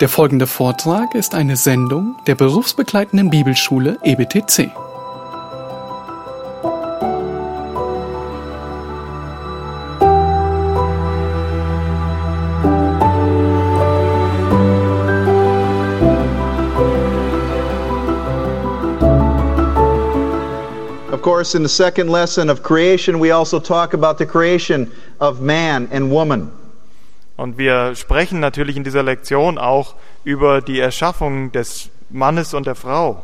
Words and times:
Der 0.00 0.10
folgende 0.10 0.46
Vortrag 0.46 1.14
ist 1.14 1.34
eine 1.34 1.56
Sendung 1.56 2.16
der 2.26 2.34
berufsbegleitenden 2.34 3.30
Bibelschule 3.30 3.96
EBTC. 4.02 4.70
Of 21.10 21.22
course, 21.22 21.56
in 21.56 21.62
the 21.62 21.70
second 21.70 22.10
lesson 22.10 22.50
of 22.50 22.62
creation, 22.62 23.18
we 23.18 23.32
also 23.32 23.58
talk 23.58 23.94
about 23.94 24.18
the 24.18 24.26
creation 24.26 24.92
of 25.20 25.40
man 25.40 25.88
and 25.90 26.10
woman. 26.10 26.50
Und 27.36 27.58
wir 27.58 27.94
sprechen 27.94 28.40
natürlich 28.40 28.76
in 28.76 28.84
dieser 28.84 29.02
Lektion 29.02 29.58
auch 29.58 29.94
über 30.24 30.60
die 30.62 30.80
Erschaffung 30.80 31.52
des 31.52 31.90
Mannes 32.08 32.54
und 32.54 32.66
der 32.66 32.74
Frau. 32.74 33.22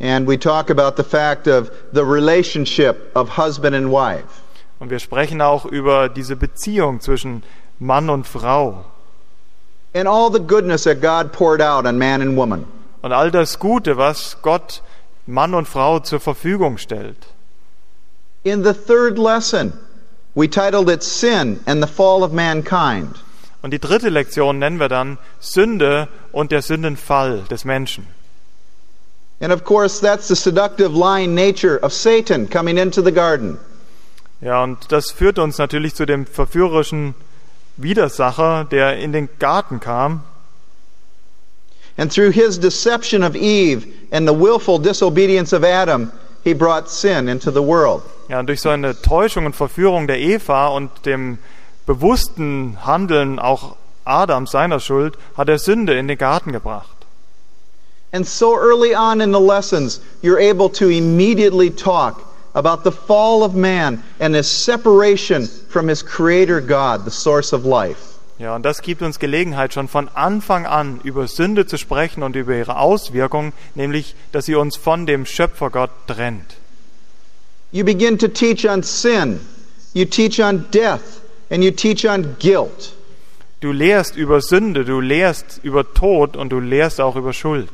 And 0.00 0.26
we 0.28 0.38
talk 0.38 0.70
about 0.70 0.96
the 0.96 1.08
fact 1.08 1.46
of 1.46 1.70
the 1.92 2.02
relationship 2.04 3.10
of 3.14 3.36
husband 3.36 3.74
and 3.74 3.90
wife. 3.90 4.26
Und 4.80 4.90
wir 4.90 4.98
sprechen 4.98 5.40
auch 5.40 5.64
über 5.64 6.08
diese 6.08 6.36
Beziehung 6.36 7.00
zwischen 7.00 7.42
Mann 7.78 8.10
und 8.10 8.26
Frau 8.26 8.84
And 9.96 10.08
all 10.08 10.28
the 10.32 10.40
goodness 10.40 10.82
that 10.84 11.00
God 11.00 11.32
poured 11.32 11.62
out 11.62 11.86
on 11.86 11.96
man 11.96 12.20
and 12.20 12.36
woman. 12.36 12.66
und 13.02 13.12
all 13.12 13.30
das 13.30 13.60
Gute, 13.60 13.96
was 13.96 14.38
Gott 14.42 14.82
Mann 15.26 15.54
und 15.54 15.68
Frau 15.68 16.00
zur 16.00 16.18
Verfügung 16.18 16.78
stellt. 16.78 17.16
In 18.42 18.64
the 18.64 18.72
third 18.74 19.16
lesson, 19.18 19.72
we 20.34 20.48
titled 20.48 20.90
it 20.90 21.02
Sin 21.02 21.60
and 21.66 21.82
the 21.82 21.86
Fall 21.86 22.22
of 22.22 22.32
Mankind. 22.32 23.16
Und 23.62 23.70
die 23.70 23.78
dritte 23.78 24.10
Lektion 24.10 24.58
nennen 24.58 24.78
wir 24.78 24.88
dann 24.88 25.18
Sünde 25.40 26.08
und 26.32 26.52
der 26.52 26.60
Sündenfall 26.60 27.44
des 27.50 27.64
Menschen. 27.64 28.06
And 29.40 29.52
of 29.52 29.64
course, 29.64 30.00
that's 30.00 30.28
the 30.28 30.36
seductive, 30.36 30.94
lying 30.94 31.34
nature 31.34 31.78
of 31.82 31.92
Satan 31.92 32.46
coming 32.46 32.78
into 32.78 33.02
the 33.02 33.12
garden. 33.12 33.58
Ja, 34.40 34.62
und 34.62 34.92
das 34.92 35.10
führt 35.10 35.38
uns 35.38 35.58
natürlich 35.58 35.94
zu 35.94 36.04
dem 36.04 36.26
verführerischen 36.26 37.14
Widersacher, 37.76 38.64
der 38.64 38.98
in 38.98 39.12
den 39.12 39.28
Garten 39.38 39.80
kam. 39.80 40.22
And 41.96 42.12
through 42.12 42.32
his 42.32 42.58
deception 42.58 43.22
of 43.22 43.34
Eve 43.36 43.86
and 44.10 44.28
the 44.28 44.34
willful 44.34 44.78
disobedience 44.78 45.52
of 45.52 45.64
Adam, 45.64 46.12
he 46.42 46.52
brought 46.52 46.90
sin 46.90 47.28
into 47.28 47.50
the 47.50 47.62
world. 47.62 48.02
Ja, 48.28 48.40
und 48.40 48.46
durch 48.46 48.60
seine 48.60 49.00
Täuschung 49.00 49.46
und 49.46 49.54
Verführung 49.54 50.06
der 50.06 50.18
Eva 50.18 50.68
und 50.68 50.90
dem 51.04 51.38
bewussten 51.86 52.78
Handeln 52.84 53.38
auch 53.38 53.76
Adams 54.04 54.50
seiner 54.50 54.80
Schuld 54.80 55.16
hat 55.36 55.48
er 55.48 55.58
Sünde 55.58 55.94
in 55.98 56.08
den 56.08 56.18
Garten 56.18 56.52
gebracht. 56.52 56.88
And 58.12 58.26
so 58.26 58.56
early 58.56 58.94
on 58.94 59.20
in 59.20 59.32
the 59.32 59.40
lessons, 59.40 60.00
you're 60.22 60.38
able 60.38 60.68
to 60.70 60.88
immediately 60.88 61.68
talk 61.68 62.22
about 62.54 62.84
the 62.84 62.92
fall 62.92 63.42
of 63.42 63.54
man 63.54 64.02
and 64.20 64.34
his 64.34 64.46
separation 64.46 65.48
from 65.68 65.88
his 65.88 66.02
creator 66.02 66.60
God, 66.60 67.04
the 67.04 67.10
source 67.10 67.52
of 67.52 67.64
life. 67.64 68.14
Ja, 68.38 68.54
und 68.54 68.64
das 68.64 68.82
gibt 68.82 69.02
uns 69.02 69.18
Gelegenheit, 69.18 69.74
schon 69.74 69.88
von 69.88 70.08
Anfang 70.14 70.66
an 70.66 71.00
über 71.02 71.26
Sünde 71.28 71.66
zu 71.66 71.76
sprechen 71.76 72.22
und 72.22 72.36
über 72.36 72.54
ihre 72.54 72.78
Auswirkungen, 72.78 73.52
nämlich, 73.74 74.14
dass 74.32 74.46
sie 74.46 74.54
uns 74.54 74.76
von 74.76 75.06
dem 75.06 75.26
Schöpfergott 75.26 75.90
trennt. 76.06 76.56
You 77.74 77.82
begin 77.82 78.18
to 78.18 78.28
teach 78.28 78.64
on 78.64 78.84
sin, 78.84 79.40
you 79.94 80.04
teach 80.04 80.38
on 80.38 80.68
death, 80.70 81.20
and 81.50 81.64
you 81.64 81.72
teach 81.72 82.06
on 82.06 82.36
guilt. 82.38 82.94
Du 83.60 83.72
lehrst 83.72 84.16
über 84.16 84.40
Sünde, 84.40 84.84
du 84.84 85.00
lehrst 85.00 85.58
über 85.64 85.82
Tod 85.92 86.36
und 86.36 86.50
du 86.50 86.60
lehrst 86.60 87.00
auch 87.00 87.16
über 87.16 87.32
Schuld. 87.32 87.70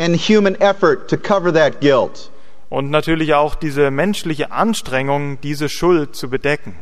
and 0.00 0.16
human 0.16 0.56
effort 0.62 1.08
to 1.08 1.18
cover 1.18 1.52
that 1.52 1.82
guilt. 1.82 2.30
Und 2.70 2.88
natürlich 2.88 3.34
auch 3.34 3.54
diese 3.54 3.90
menschliche 3.90 4.50
Anstrengung, 4.50 5.38
diese 5.42 5.68
Schuld 5.68 6.16
zu 6.16 6.30
bedecken. 6.30 6.76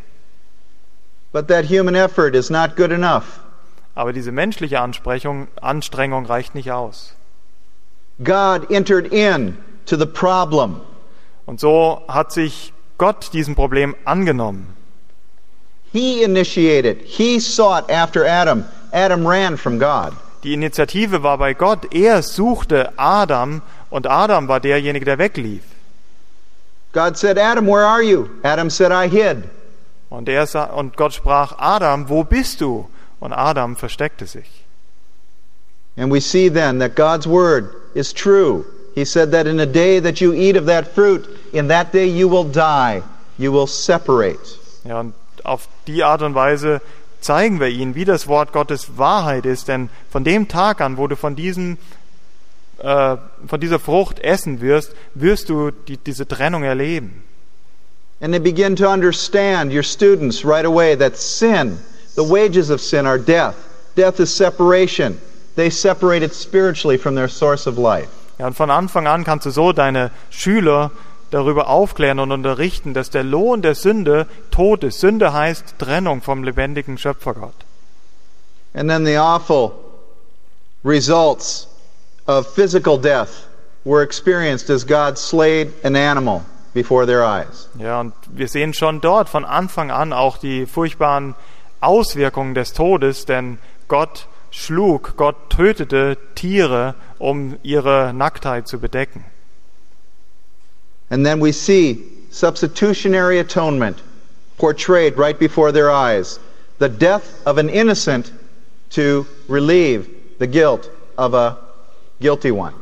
But 1.33 1.49
that 1.49 1.65
human 1.65 1.97
effort 1.97 2.37
is 2.37 2.51
not 2.51 2.77
good 2.77 2.93
enough. 2.93 3.41
Aber 3.97 4.13
diese 4.13 4.31
menschliche 4.31 4.79
Ansprechung, 4.81 5.49
Anstrengung 5.61 6.27
reicht 6.27 6.55
nicht 6.55 6.71
aus. 6.71 7.15
God 8.23 8.71
entered 8.71 9.13
in 9.13 9.57
to 9.87 9.97
the 9.97 10.07
problem. 10.07 10.83
Und 11.49 11.61
so 11.61 12.03
hat 12.09 12.31
sich 12.31 12.75
Gott 12.99 13.33
diesem 13.33 13.55
Problem 13.55 13.97
angenommen. 14.05 14.77
He 15.91 16.23
initiated, 16.23 16.99
He 17.07 17.41
sought 17.41 17.91
after 17.91 18.27
Adam. 18.27 18.67
Adam 18.93 19.27
ran 19.27 19.57
from 19.57 19.79
God. 19.79 20.13
Die 20.43 20.53
Initiative 20.53 21.23
war 21.23 21.39
bei 21.39 21.55
Gott. 21.55 21.95
Er 21.95 22.23
suchte 22.23 22.93
Adam 22.99 23.63
und 23.89 24.07
Adam 24.07 24.47
war 24.47 24.61
derjenige, 24.61 25.07
der 25.07 25.17
weglief. 25.17 25.63
God 26.93 27.17
said, 27.17 27.39
Adam, 27.39 27.67
where 27.67 27.87
are 27.87 28.03
you? 28.03 28.29
Adam 28.45 28.69
said, 28.69 28.93
I 28.93 29.09
hid. 29.09 29.45
Und, 30.11 30.29
er 30.29 30.47
sa 30.47 30.65
und 30.65 30.99
Gott 30.99 31.15
sprach, 31.15 31.55
Adam, 31.59 32.11
wo 32.11 32.25
bist 32.25 32.61
du? 32.61 32.91
Und 33.21 33.33
Adam 33.33 33.75
versteckte 33.75 34.27
sich. 34.27 34.67
And 35.97 36.13
we 36.13 36.21
see 36.21 36.51
then 36.51 36.79
that 36.81 36.95
God's 36.95 37.27
word 37.27 37.75
is 37.95 38.13
true. 38.13 38.67
He 38.99 39.05
said 39.05 39.31
that 39.31 39.47
in 39.47 39.59
the 39.59 39.67
day 39.67 40.01
that 40.01 40.21
you 40.21 40.35
eat 40.35 40.57
of 40.57 40.67
that 40.67 40.89
fruit, 40.89 41.25
in 41.53 41.69
that 41.69 41.93
day 41.93 42.07
you 42.07 42.27
will 42.27 42.43
die. 42.43 43.05
You 43.39 43.53
will 43.53 43.69
separate. 43.69 44.59
Ja, 44.85 44.99
und 44.99 45.15
auf 45.45 45.69
die 45.87 46.03
Art 46.03 46.23
und 46.23 46.35
Weise 46.35 46.81
zeigen 47.21 47.61
wir 47.61 47.69
ihnen, 47.69 47.95
wie 47.95 48.05
das 48.05 48.27
Wort 48.27 48.53
Gottes 48.53 48.99
Wahrheit 48.99 49.47
ist. 49.47 49.69
Denn 49.69 49.89
von 50.11 50.25
dem 50.25 50.49
Tag 50.49 50.81
an, 50.81 50.97
wo 50.97 51.07
du 51.07 51.15
von, 51.15 51.37
diesem, 51.37 51.79
äh, 52.79 53.17
von 53.47 53.61
dieser 53.61 53.79
Frucht 53.79 54.19
essen 54.19 54.61
wirst, 54.61 54.93
wirst 55.15 55.49
du 55.49 55.71
die, 55.71 55.97
diese 55.97 56.27
Trennung 56.27 56.65
erleben. 56.65 57.23
And 58.21 58.33
they 58.33 58.41
begin 58.41 58.75
to 58.75 58.91
understand, 58.91 59.73
your 59.73 59.85
students, 59.85 60.45
right 60.45 60.67
away, 60.67 60.97
that 60.97 61.17
sin, 61.17 61.79
the 62.17 62.25
wages 62.25 62.69
of 62.69 62.81
sin 62.81 63.07
are 63.07 63.19
death. 63.19 63.55
Death 63.95 64.19
is 64.19 64.35
separation. 64.35 65.21
They 65.55 65.71
separated 65.71 66.33
spiritually 66.33 66.97
from 66.97 67.15
their 67.15 67.29
source 67.29 67.69
of 67.69 67.79
life. 67.79 68.28
Ja, 68.39 68.47
und 68.47 68.55
von 68.55 68.71
Anfang 68.71 69.07
an 69.07 69.25
kannst 69.25 69.47
du 69.47 69.51
so 69.51 69.73
deine 69.73 70.11
Schüler 70.31 70.91
darüber 71.31 71.69
aufklären 71.69 72.21
und 72.21 72.33
unterrichten, 72.33 72.95
dass 72.95 73.11
der 73.11 73.25
Lohn 73.25 73.63
der 73.63 73.75
Sünde 73.75 74.27
Tod 74.51 74.85
ist. 74.85 75.01
Sünde 75.01 75.33
heißt 75.33 75.75
Trennung 75.79 76.23
vom 76.23 76.45
lebendigen 76.45 76.99
Schöpfergott. 76.99 77.55
And 78.75 78.89
then 78.89 79.05
the 79.05 79.17
awful 79.17 79.73
results 80.85 81.69
of 82.27 82.47
physical 82.55 82.99
death 82.99 83.49
were 83.85 84.03
experienced 84.03 84.71
as 84.71 84.87
God 84.87 85.19
slayed 85.19 85.73
an 85.83 85.97
animal 85.97 86.43
before 86.75 87.07
their 87.07 87.25
eyes. 87.25 87.69
Ja, 87.79 88.01
und 88.01 88.13
wir 88.29 88.49
sehen 88.49 88.75
schon 88.75 89.01
dort 89.01 89.29
von 89.29 89.45
Anfang 89.45 89.91
an 89.91 90.13
auch 90.13 90.39
die 90.39 90.67
furchtbaren 90.67 91.35
Auswirkungen 91.81 92.55
des 92.55 92.73
Todes, 92.73 93.25
denn 93.25 93.59
Gott 93.89 94.27
schlug, 94.51 95.17
Gott 95.17 95.51
tötete 95.51 96.17
Tiere, 96.35 96.95
um 97.19 97.57
ihre 97.63 98.13
Nacktheit 98.13 98.69
zu 98.69 98.79
bedecken. 98.79 99.25
And 101.11 101.25
then 101.25 101.41
we 101.41 101.53
see 101.53 102.05
substitutionary 102.31 103.39
atonement 103.39 104.03
portrayed 104.59 105.17
right 105.17 105.39
before 105.39 105.73
their 105.73 105.91
eyes 105.91 106.39
the 106.79 106.89
death 106.89 107.43
of 107.47 107.59
an 107.59 107.69
innocent 107.69 108.33
to 108.91 109.27
relieve 109.49 110.09
the 110.39 110.47
guilt 110.47 110.91
of 111.17 111.35
a 111.35 111.59
guilty 112.21 112.51
one. 112.51 112.75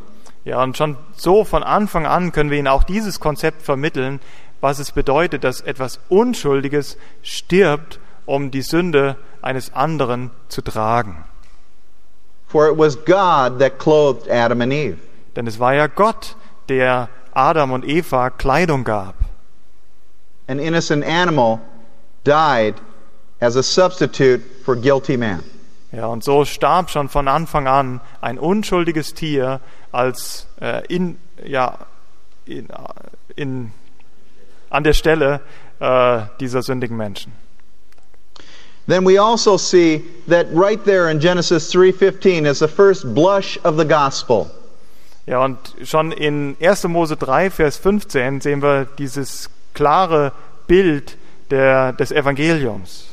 Ja, 0.45 0.63
und 0.63 0.77
schon 0.77 0.97
so 1.17 1.45
von 1.45 1.63
Anfang 1.63 2.07
an 2.07 2.31
können 2.31 2.51
wir 2.51 2.59
ihnen 2.59 2.69
auch 2.69 2.85
dieses 2.85 3.19
Konzept 3.19 3.63
vermitteln, 3.63 4.21
was 4.61 4.79
es 4.79 4.93
bedeutet, 4.93 5.43
dass 5.45 5.61
etwas 5.61 5.99
Unschuldiges 6.09 6.99
stirbt, 7.23 7.99
um 8.27 8.51
die 8.51 8.63
Sünde 8.63 9.17
eines 9.43 9.75
anderen 9.75 10.31
zu 10.49 10.63
tragen. 10.63 11.25
For 12.57 12.69
it 12.69 12.79
was 12.79 12.97
God 12.97 13.59
that 13.59 13.77
clothed 13.77 14.29
Adam 14.31 14.63
and 14.63 14.73
Eve. 14.73 14.99
Denn 15.37 15.47
es 15.47 15.59
war 15.59 15.75
ja 15.75 15.89
Gott, 15.89 16.37
der 16.71 17.11
Adam 17.35 17.71
und 17.71 17.85
Eva 17.85 18.31
Kleidung 18.31 18.83
gab. 18.83 19.15
An 20.49 20.59
innocent 20.59 21.05
animal 21.05 21.61
died 22.25 22.77
as 23.43 23.57
a 23.57 23.63
substitute 23.63 24.41
for 24.65 24.75
guilty 24.75 25.19
man. 25.19 25.43
Ja, 25.93 26.07
und 26.07 26.25
so 26.25 26.47
starb 26.47 26.89
schon 26.89 27.11
von 27.11 27.29
Anfang 27.29 27.67
an 27.67 28.01
ein 28.23 28.39
unschuldiges 28.39 29.13
Tier 29.13 29.61
als 29.93 30.47
äh, 30.59 30.83
in, 30.87 31.19
ja, 31.45 31.77
in, 32.47 32.69
in, 33.37 33.71
an 34.71 34.83
der 34.83 34.95
Stelle 34.95 35.43
äh, 35.79 36.23
dieser 36.41 36.63
sündigen 36.63 36.97
Menschen. 36.97 37.33
Then 38.87 39.05
we 39.05 39.19
also 39.19 39.57
see 39.57 40.05
that 40.29 40.47
right 40.53 40.83
there 40.85 41.11
in 41.11 41.19
Genesis 41.21 41.73
3:15 41.73 42.47
is 42.47 42.61
the 42.61 42.69
first 42.69 43.15
blush 43.15 43.59
of 43.65 43.77
the 43.77 43.85
gospel. 43.85 44.51
Ja, 45.27 45.45
und 45.45 45.59
schon 45.83 46.13
in 46.13 46.57
1. 46.61 46.85
Mose 46.89 47.17
3, 47.17 47.51
Vers 47.51 47.77
15 47.79 48.41
sehen 48.41 48.63
wir 48.63 48.87
dieses 48.97 49.51
klare 49.75 50.33
Bild 50.69 51.17
der, 51.51 51.93
des 51.95 52.13
Evangeliums. 52.13 53.05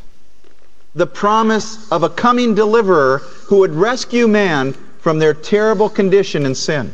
the 0.95 1.07
promise 1.07 1.87
of 1.91 2.03
a 2.03 2.09
coming 2.09 2.53
deliverer 2.53 3.17
who 3.49 3.57
would 3.57 3.71
rescue 3.71 4.27
man 4.27 4.73
from 5.01 5.17
their 5.17 5.33
terrible 5.33 5.89
condition 5.89 6.45
in 6.45 6.53
sin. 6.53 6.93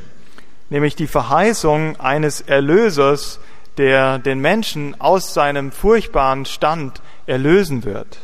nämlich 0.69 0.95
die 0.95 1.07
Verheißung 1.07 1.97
eines 1.99 2.39
Erlösers, 2.41 3.39
der 3.77 4.19
den 4.19 4.39
Menschen 4.39 4.95
aus 5.01 5.33
seinem 5.33 5.71
furchtbaren 5.73 6.45
Stand 6.45 7.01
erlösen 7.27 7.83
wird. 7.83 8.19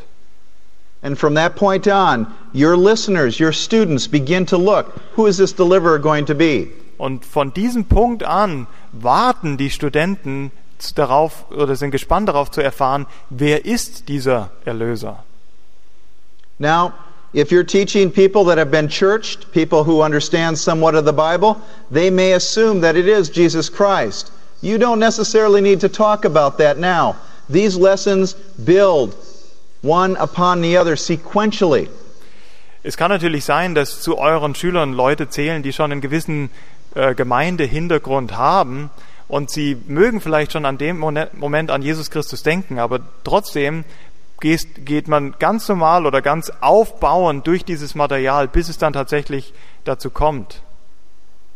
And 1.05 1.19
from 1.19 1.35
that 1.35 1.55
point 1.55 1.87
on, 1.87 2.33
your 2.51 2.75
listeners, 2.75 3.39
your 3.39 3.51
students 3.51 4.07
begin 4.07 4.47
to 4.47 4.57
look 4.57 4.87
who 5.13 5.27
is 5.27 5.37
this 5.37 5.53
deliverer 5.53 5.99
going 5.99 6.25
to 6.25 6.33
be? 6.33 6.71
Und 6.97 7.23
von 7.23 7.51
diesem 7.51 7.83
Punkt 7.85 8.23
an 8.23 8.65
warten 8.91 9.55
die 9.55 9.69
Studenten 9.69 10.51
darauf 10.95 11.45
oder 11.51 11.75
sind 11.75 11.91
gespannt 11.91 12.27
darauf 12.27 12.49
zu 12.49 12.59
erfahren, 12.61 13.05
wer 13.29 13.65
ist 13.65 14.09
dieser 14.09 14.49
Erlöser. 14.65 15.23
Now, 16.57 16.93
if 17.33 17.51
you're 17.51 17.63
teaching 17.63 18.09
people 18.09 18.43
that 18.45 18.57
have 18.57 18.71
been 18.71 18.87
churched, 18.89 19.51
people 19.51 19.83
who 19.83 20.01
understand 20.01 20.57
somewhat 20.57 20.95
of 20.95 21.05
the 21.05 21.13
Bible, 21.13 21.61
they 21.91 22.09
may 22.09 22.33
assume 22.33 22.81
that 22.81 22.95
it 22.95 23.07
is 23.07 23.29
Jesus 23.29 23.69
Christ. 23.69 24.31
You 24.63 24.79
don't 24.79 24.99
necessarily 24.99 25.61
need 25.61 25.81
to 25.81 25.87
talk 25.87 26.25
about 26.25 26.57
that 26.57 26.79
now. 26.79 27.17
These 27.47 27.77
lessons 27.77 28.33
build 28.33 29.15
one 29.85 30.17
upon 30.17 30.61
the 30.61 30.77
other 30.77 30.97
sequentially. 30.97 31.89
Es 32.83 32.97
kann 32.97 33.09
natürlich 33.09 33.45
sein, 33.45 33.75
dass 33.75 34.01
zu 34.01 34.17
euren 34.17 34.55
Schülern 34.55 34.93
Leute 34.93 35.29
zählen, 35.29 35.63
die 35.63 35.73
schon 35.73 35.91
einen 35.91 36.01
gewissen 36.01 36.49
äh, 36.93 37.15
Gemeindehintergrund 37.15 38.37
haben 38.37 38.91
und 39.27 39.49
sie 39.49 39.77
mögen 39.87 40.21
vielleicht 40.21 40.51
schon 40.51 40.65
an 40.65 40.77
dem 40.77 40.99
Moment 40.99 41.71
an 41.71 41.81
Jesus 41.81 42.11
Christus 42.11 42.43
denken, 42.43 42.79
aber 42.79 42.99
trotzdem 43.23 43.85
geht, 44.39 44.85
geht 44.85 45.07
man 45.07 45.35
ganz 45.39 45.67
normal 45.67 46.05
oder 46.05 46.21
ganz 46.21 46.51
aufbauend 46.61 47.47
durch 47.47 47.65
dieses 47.65 47.95
Material, 47.95 48.47
bis 48.47 48.69
es 48.69 48.77
dann 48.77 48.93
tatsächlich 48.93 49.53
dazu 49.83 50.09
kommt. 50.09 50.61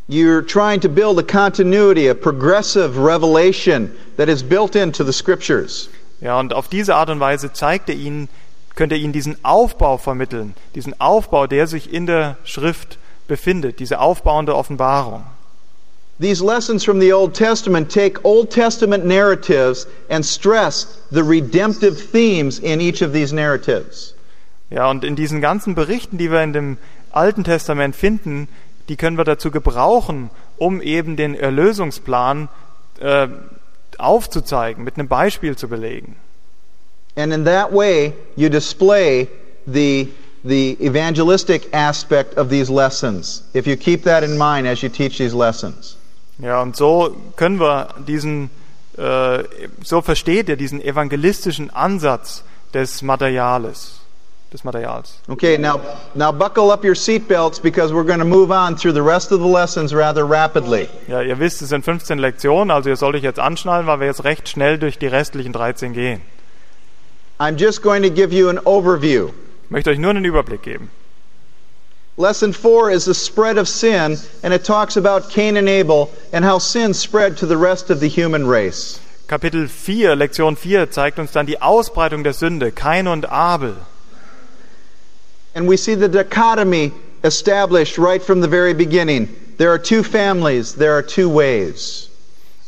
You're 0.10 0.42
trying 0.42 0.82
to 0.82 0.90
build 0.90 1.20
a 1.20 1.24
continuity, 1.24 2.10
a 2.10 2.16
progressive 2.16 2.98
revelation 2.98 3.92
that 4.18 4.28
is 4.28 4.42
built 4.42 4.76
into 4.76 5.04
the 5.04 5.14
scriptures. 5.14 5.88
Ja, 6.22 6.40
und 6.40 6.54
auf 6.54 6.68
diese 6.68 6.96
Art 6.96 7.10
und 7.10 7.20
Weise 7.20 7.54
zeigt 7.54 7.90
er 7.90 7.96
ihnen, 7.96 8.30
könnte 8.76 8.96
er 8.96 9.02
ihnen 9.02 9.14
diesen 9.14 9.44
Aufbau 9.44 9.98
vermitteln, 9.98 10.54
diesen 10.76 11.00
Aufbau, 11.00 11.48
der 11.48 11.68
sich 11.68 11.94
in 11.94 12.06
der 12.06 12.38
Schrift 12.44 12.98
befindet, 13.28 13.80
diese 13.80 14.00
aufbauende 14.00 14.56
Offenbarung. 14.56 15.24
These 16.20 16.44
lessons 16.44 16.84
from 16.84 17.00
the 17.00 17.14
Old 17.14 17.34
Testament 17.34 17.90
take 17.90 18.20
Old 18.24 18.50
Testament 18.50 19.06
narratives 19.06 19.88
and 20.10 20.26
stress 20.26 21.00
the 21.12 21.24
redemptive 21.24 22.12
themes 22.12 22.60
in 22.60 22.82
each 22.82 23.02
of 23.02 23.14
these 23.14 23.34
narratives. 23.34 24.16
Ja, 24.70 24.90
und 24.90 25.06
in 25.06 25.16
diesen 25.16 25.40
ganzen 25.40 25.76
Berichten, 25.76 26.18
die 26.18 26.30
wir 26.30 26.44
in 26.44 26.52
dem 26.52 26.78
Alten 27.12 27.46
Testament 27.46 27.96
finden, 27.96 28.50
die 28.90 28.98
können 28.98 29.18
wir 29.18 29.24
dazu 29.24 29.50
gebrauchen, 29.50 30.30
um 30.58 30.82
eben 30.82 31.16
den 31.16 31.36
Erlösungsplan 31.36 32.50
äh, 33.00 33.30
aufzuzeigen, 34.00 34.84
mit 34.84 34.98
einem 34.98 35.08
Beispiel 35.08 35.56
zu 35.58 35.68
belegen. 35.68 36.16
And 37.16 37.34
in 37.34 37.46
that 37.46 37.72
way, 37.74 38.14
you 38.36 38.50
display 38.50 39.28
the 39.66 40.10
the 40.44 40.78
evangelistic 40.80 41.68
aspect 41.74 42.38
of 42.38 42.50
these 42.50 42.72
lessons. 42.72 43.44
If 43.54 43.68
you 43.68 43.76
keep 43.76 44.04
that 44.04 44.24
in 44.24 44.38
mind 44.38 44.68
as 44.68 44.82
you 44.82 44.90
teach 44.90 45.18
these 45.18 45.36
lessons. 45.36 45.98
Ja, 46.40 46.62
und 46.62 46.76
so 46.76 47.16
können 47.36 47.60
wir 47.60 47.96
diesen, 48.08 48.50
äh, 48.98 49.44
so 49.84 50.02
versteht 50.02 50.48
ihr 50.48 50.56
diesen 50.56 50.82
evangelistischen 50.82 51.70
Ansatz 51.70 52.44
des 52.74 53.02
Materials. 53.02 53.99
Des 54.52 54.64
Materials. 54.64 55.20
Okay, 55.30 55.58
now, 55.58 55.80
now 56.16 56.32
buckle 56.32 56.72
up 56.72 56.84
your 56.84 56.96
seatbelts 56.96 57.62
because 57.62 57.94
we're 57.94 58.04
going 58.04 58.20
to 58.20 58.26
move 58.26 58.52
on 58.52 58.76
through 58.76 58.94
the 58.94 59.04
rest 59.04 59.32
of 59.32 59.40
the 59.40 59.48
lessons 59.48 59.94
rather 59.94 60.26
rapidly. 60.26 60.90
Ja, 61.08 61.22
ihr 61.22 61.38
wisst, 61.38 61.62
es 61.62 61.70
sind 61.70 61.86
15 61.86 62.18
Lektionen, 62.18 62.72
also 62.72 62.90
ihr 62.90 62.96
sollt 62.96 63.16
euch 63.16 63.22
jetzt 63.22 63.40
anschnallen, 63.40 63.86
weil 63.86 64.00
wir 64.00 64.08
jetzt 64.08 64.24
recht 64.24 64.50
schnell 64.50 64.80
durch 64.80 64.98
die 64.98 65.06
restlichen 65.06 65.54
13 65.54 65.94
gehen. 65.94 66.22
I'm 67.40 67.58
just 67.58 67.84
going 67.84 68.02
to 68.02 68.10
give 68.10 68.34
you 68.34 68.50
an 68.50 68.60
overview. 68.66 69.30
Ich 69.66 69.72
möchte 69.72 69.92
euch 69.92 70.00
nur 70.00 70.10
einen 70.10 70.26
Überblick 70.26 70.64
geben. 70.64 70.90
Lesson 72.18 72.52
4 72.52 72.90
is 72.90 73.06
the 73.06 73.14
spread 73.14 73.58
of 73.58 73.68
sin, 73.68 74.18
and 74.44 74.52
it 74.52 74.66
talks 74.66 74.98
about 74.98 75.30
Cain 75.30 75.58
and 75.58 75.70
Abel 75.70 76.10
and 76.34 76.44
how 76.44 76.58
sin 76.60 76.94
spread 76.94 77.38
to 77.38 77.46
the 77.46 77.56
rest 77.56 77.92
of 77.92 78.00
the 78.00 78.10
human 78.10 78.48
race. 78.48 79.00
Kapitel 79.28 79.70
4, 79.70 80.16
Lektion 80.16 80.58
4 80.58 80.90
zeigt 80.90 81.20
uns 81.20 81.32
dann 81.32 81.46
die 81.46 81.62
Ausbreitung 81.62 82.24
der 82.24 82.34
Sünde, 82.34 82.72
Kain 82.72 83.08
und 83.08 83.30
Abel. 83.30 83.76
And 85.60 85.68
we 85.68 85.76
see 85.76 85.94
the 85.94 86.08
dichotomy 86.08 86.94
established 87.22 87.98
right 87.98 88.24
from 88.24 88.40
the 88.40 88.48
very 88.48 88.74
beginning. 88.74 89.28
There 89.58 89.74
are 89.74 89.78
two 89.78 90.04
families, 90.04 90.76
there 90.76 90.94
are 90.94 91.02
two 91.02 91.28
ways. 91.28 92.10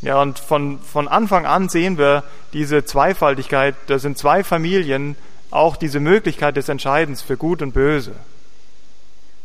Ja, 0.02 0.22
und 0.22 0.38
von, 0.38 0.80
von 0.80 1.08
Anfang 1.08 1.46
an 1.46 1.70
sehen 1.70 1.98
wir 1.98 2.26
diese 2.52 2.84
Zweifaltigkeit, 2.84 3.76
da 3.88 3.98
sind 3.98 4.18
zwei 4.18 4.44
Familien, 4.44 5.16
auch 5.52 5.78
diese 5.78 6.02
Möglichkeit 6.02 6.58
des 6.58 6.68
Entscheidens 6.68 7.22
für 7.22 7.38
Gut 7.38 7.62
und 7.62 7.74
Böse. 7.74 8.12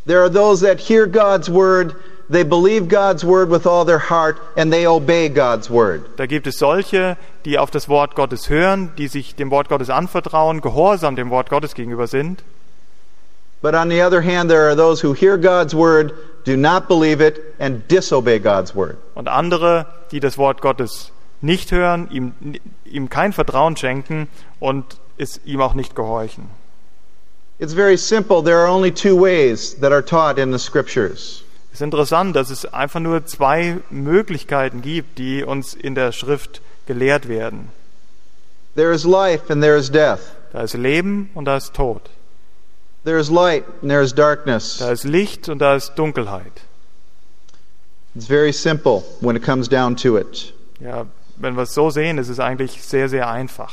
There 0.06 0.22
are 0.22 0.32
those 0.32 0.66
that 0.66 0.80
hear 0.80 1.06
God's 1.06 1.48
word, 1.48 1.94
they 2.28 2.42
believe 2.42 2.88
God's 2.88 3.24
word 3.24 3.48
with 3.48 3.64
all 3.64 3.84
their 3.86 4.10
heart, 4.10 4.40
and 4.56 4.72
they 4.72 4.88
obey 4.88 5.28
God's 5.28 5.70
word. 5.70 6.02
Da 6.16 6.26
gibt 6.26 6.48
es 6.48 6.58
solche, 6.58 7.16
die 7.44 7.58
auf 7.60 7.70
das 7.70 7.88
Wort 7.88 8.16
Gottes 8.16 8.48
hören, 8.48 8.90
die 8.98 9.06
sich 9.06 9.36
dem 9.36 9.52
Wort 9.52 9.68
Gottes 9.68 9.88
anvertrauen, 9.88 10.62
gehorsam 10.62 11.14
dem 11.14 11.30
Wort 11.30 11.48
Gottes 11.48 11.76
gegenüber 11.76 12.08
sind. 12.08 12.42
But 13.62 13.74
on 13.74 13.88
the 13.88 14.00
other 14.02 14.20
hand, 14.20 14.50
there 14.50 14.68
are 14.68 14.76
those 14.76 15.00
who 15.00 15.12
hear 15.12 15.36
God's 15.38 15.74
word, 15.74 16.12
do 16.44 16.56
not 16.56 16.88
believe 16.88 17.20
it, 17.20 17.54
and 17.58 17.86
disobey 17.88 18.38
God's 18.38 18.74
word. 18.74 18.98
Und 19.14 19.28
andere, 19.28 19.86
die 20.10 20.20
das 20.20 20.38
Wort 20.38 20.60
Gottes 20.60 21.10
nicht 21.40 21.72
hören, 21.72 22.08
ihm, 22.10 22.34
ihm 22.84 23.08
kein 23.08 23.32
Vertrauen 23.32 23.76
schenken 23.76 24.28
und 24.60 24.98
es 25.18 25.40
ihm 25.44 25.60
auch 25.60 25.74
nicht 25.74 25.94
gehorchen. 25.94 26.50
It's 27.58 27.72
very 27.72 27.96
simple. 27.96 28.42
There 28.42 28.58
are 28.58 28.68
only 28.68 28.90
two 28.92 29.16
ways 29.16 29.74
that 29.80 29.90
are 29.90 30.02
taught 30.02 30.38
in 30.38 30.52
the 30.52 30.58
scriptures. 30.58 31.42
Es 31.72 31.80
ist 31.80 31.84
interessant, 31.84 32.36
dass 32.36 32.50
es 32.50 32.66
einfach 32.66 33.00
nur 33.00 33.24
zwei 33.26 33.78
Möglichkeiten 33.90 34.82
gibt, 34.82 35.18
die 35.18 35.42
uns 35.42 35.74
in 35.74 35.94
der 35.94 36.12
Schrift 36.12 36.60
gelehrt 36.86 37.28
werden. 37.28 37.70
There 38.76 38.92
is 38.92 39.04
life 39.04 39.50
and 39.50 39.62
there 39.62 39.76
is 39.76 39.90
death. 39.90 40.20
Da 40.52 40.62
ist 40.62 40.74
Leben 40.74 41.30
und 41.34 41.46
da 41.46 41.56
ist 41.56 41.74
Tod. 41.74 42.02
There 43.06 43.18
is 43.18 43.30
light 43.30 43.64
and 43.82 43.88
there 43.88 44.02
is 44.02 44.12
darkness. 44.12 44.78
Da 44.78 44.90
ist 44.90 45.04
Licht 45.04 45.48
und 45.48 45.60
da 45.60 45.76
ist 45.76 45.94
Dunkelheit. 45.94 46.60
It's 48.16 48.26
very 48.26 48.52
simple 48.52 49.04
when 49.20 49.36
it 49.36 49.44
comes 49.44 49.68
down 49.68 49.94
to 49.98 50.16
it. 50.16 50.52
Ja, 50.80 51.06
wenn 51.36 51.54
wir 51.54 51.62
es 51.62 51.72
so 51.72 51.88
sehen, 51.90 52.18
ist 52.18 52.28
es 52.28 52.40
eigentlich 52.40 52.82
sehr, 52.82 53.08
sehr 53.08 53.30
einfach. 53.30 53.72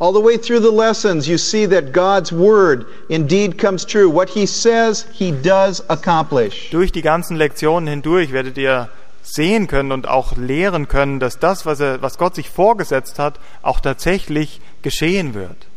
All 0.00 0.12
the 0.12 0.20
way 0.20 0.36
through 0.36 0.60
the 0.60 0.74
lessons, 0.74 1.28
you 1.28 1.38
see 1.38 1.64
that 1.68 1.92
God's 1.92 2.32
word 2.32 2.86
indeed 3.08 3.56
comes 3.56 3.86
true. 3.86 4.12
What 4.12 4.30
he 4.30 4.46
says, 4.46 5.06
he 5.12 5.30
does 5.30 5.88
accomplish. 5.88 6.70
Durch 6.70 6.90
die 6.90 7.02
ganzen 7.02 7.36
Lektionen 7.36 7.86
hindurch 7.86 8.32
werdet 8.32 8.58
ihr 8.58 8.88
sehen 9.22 9.68
können 9.68 9.92
und 9.92 10.08
auch 10.08 10.36
lehren 10.36 10.88
können, 10.88 11.20
dass 11.20 11.38
das, 11.38 11.66
was, 11.66 11.78
er, 11.78 12.02
was 12.02 12.18
Gott 12.18 12.34
sich 12.34 12.50
vorgesetzt 12.50 13.20
hat, 13.20 13.38
auch 13.62 13.78
tatsächlich 13.78 14.60
geschehen 14.82 15.34
wird. 15.34 15.68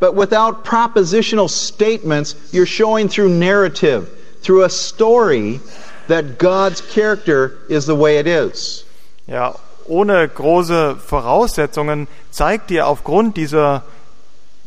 But 0.00 0.14
without 0.14 0.64
propositional 0.64 1.48
statements, 1.48 2.34
you're 2.52 2.66
showing 2.66 3.08
through 3.08 3.28
narrative, 3.28 4.08
through 4.40 4.64
a 4.64 4.70
story, 4.70 5.60
that 6.08 6.38
God's 6.38 6.80
character 6.80 7.58
is 7.68 7.86
the 7.86 7.94
way 7.94 8.18
it 8.18 8.26
is. 8.26 8.84
Ja, 9.28 9.54
ohne 9.86 10.28
große 10.28 10.96
Voraussetzungen 10.96 12.08
zeigt 12.30 12.70
dir 12.70 12.86
aufgrund 12.86 13.36
dieser 13.36 13.84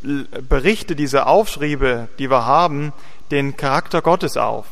Berichte, 0.04 0.96
dieser 0.96 1.28
Aufschriebe, 1.28 2.08
die 2.20 2.30
wir 2.30 2.46
haben, 2.46 2.94
den 3.32 3.58
Charakter 3.58 4.02
Gottes 4.02 4.38
auf. 4.38 4.66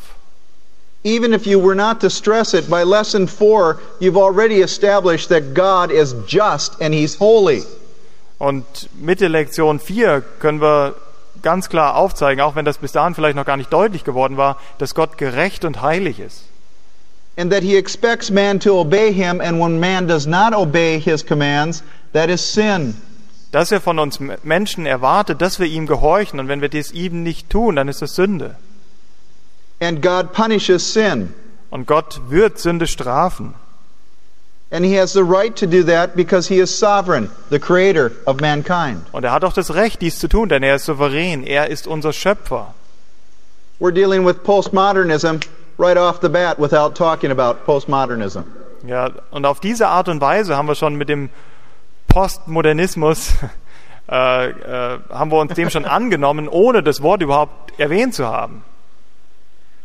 Even 1.04 1.34
if 1.34 1.48
you 1.48 1.58
were 1.58 1.74
not 1.74 2.00
to 2.02 2.10
stress 2.10 2.54
it, 2.54 2.70
by 2.70 2.84
lesson 2.84 3.26
four, 3.26 3.80
you've 4.00 4.18
already 4.18 4.62
established 4.62 5.30
that 5.30 5.56
God 5.56 5.90
is 5.90 6.14
just 6.28 6.80
and 6.80 6.94
He's 6.94 7.16
holy. 7.16 7.64
Und 8.42 8.90
mit 9.00 9.22
der 9.22 9.30
Lektion 9.30 9.80
4 9.80 10.22
können 10.40 10.62
wir 10.62 10.96
ganz 11.44 11.70
klar 11.70 11.96
aufzeigen, 11.96 12.42
auch 12.42 12.56
wenn 12.56 12.66
das 12.66 12.80
bis 12.80 12.92
dahin 12.92 13.14
vielleicht 13.14 13.36
noch 13.36 13.46
gar 13.46 13.56
nicht 13.56 13.72
deutlich 13.72 14.04
geworden 14.04 14.36
war, 14.36 14.58
dass 14.80 14.96
Gott 14.96 15.20
gerecht 15.20 15.64
und 15.64 15.84
heilig 15.84 16.20
ist. 16.20 16.46
And 17.38 17.52
that 17.52 17.62
he 17.62 17.78
expects 17.78 18.32
man 18.32 18.60
to 18.60 18.82
obey 18.82 19.14
him, 19.14 19.42
and 19.42 19.62
when 19.62 19.80
man 19.80 20.08
does 20.08 20.26
not 20.26 20.56
obey 20.56 21.00
his 21.00 21.24
commands, 21.24 21.84
that 22.14 22.30
is 22.30 22.42
sin. 22.42 22.96
Dass 23.52 23.72
er 23.72 23.80
von 23.80 24.00
uns 24.00 24.20
Menschen 24.42 24.88
erwartet, 24.88 25.40
dass 25.40 25.60
wir 25.60 25.68
ihm 25.68 25.86
gehorchen, 25.86 26.40
und 26.40 26.48
wenn 26.48 26.62
wir 26.62 26.70
dies 26.70 26.92
ihm 26.92 27.22
nicht 27.22 27.52
tun, 27.52 27.76
dann 27.76 27.90
ist 27.90 28.02
das 28.02 28.16
Sünde. 28.16 28.56
And 29.80 30.02
God 30.02 30.34
punishes 30.34 30.94
sin. 30.94 31.32
Und 31.70 31.86
Gott 31.86 32.20
wird 32.30 32.58
Sünde 32.58 32.88
strafen. 32.88 33.54
And 34.72 34.86
he 34.86 34.94
has 34.94 35.12
the 35.12 35.24
right 35.24 35.54
to 35.58 35.68
do 35.68 35.84
that 35.84 36.16
because 36.16 36.48
he 36.48 36.60
is 36.60 36.74
sovereign, 36.74 37.30
the 37.50 37.60
creator 37.60 38.14
of 38.26 38.40
mankind. 38.40 39.06
Und 39.12 39.26
er 39.26 39.34
hat 39.34 39.44
auch 39.44 39.54
das 39.54 39.74
Recht, 39.76 40.02
dies 40.02 40.18
zu 40.18 40.30
tun, 40.30 40.48
denn 40.48 40.64
er 40.64 40.76
ist 40.76 40.86
souverän. 40.86 41.44
Er 41.44 41.70
ist 41.70 41.88
unser 41.88 42.14
Schöpfer. 42.14 42.74
We're 43.80 43.92
dealing 43.92 44.26
with 44.26 44.44
postmodernism 44.44 45.42
right 45.78 45.98
off 45.98 46.22
the 46.22 46.30
bat 46.30 46.58
without 46.58 46.96
talking 46.96 47.32
about 47.32 47.66
postmodernism. 47.66 48.44
Ja, 48.88 49.10
und 49.32 49.46
auf 49.46 49.60
diese 49.60 49.88
Art 49.88 50.08
und 50.08 50.22
Weise 50.22 50.56
haben 50.56 50.68
wir 50.68 50.76
schon 50.76 50.96
mit 50.96 51.10
dem 51.10 51.30
Postmodernismus 52.08 53.34
äh, 54.10 54.50
äh, 54.50 55.00
haben 55.10 55.32
wir 55.32 55.40
uns 55.40 55.54
dem 55.54 55.70
schon 55.70 55.86
angenommen, 55.86 56.48
ohne 56.48 56.82
das 56.82 57.02
Wort 57.02 57.22
überhaupt 57.22 57.78
erwähnt 57.78 58.14
zu 58.14 58.28
haben. 58.28 58.64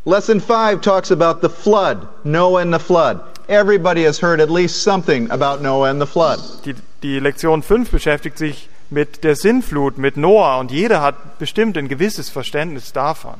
Lesson 0.08 0.38
5 0.38 0.82
talks 0.82 1.10
about 1.10 1.40
the 1.40 1.48
flood, 1.48 2.06
Noah 2.22 2.62
and 2.62 2.72
the 2.72 2.78
flood. 2.78 3.18
Everybody 3.48 4.04
has 4.04 4.20
heard 4.20 4.40
at 4.40 4.48
least 4.48 4.84
something 4.84 5.28
about 5.32 5.60
Noah 5.60 5.90
and 5.90 6.00
the 6.00 6.06
flood. 6.06 6.38
Die, 6.64 6.76
die 7.02 7.18
Lektion 7.18 7.60
5 7.60 7.90
beschäftigt 7.90 8.38
sich 8.38 8.68
mit 8.88 9.24
der 9.24 9.34
Sinnflut, 9.34 9.98
mit 9.98 10.16
Noah 10.16 10.60
und 10.60 10.70
jeder 10.70 11.02
hat 11.02 11.40
bestimmt 11.40 11.76
ein 11.76 11.88
gewisses 11.88 12.30
Verständnis 12.30 12.92
davon. 12.92 13.34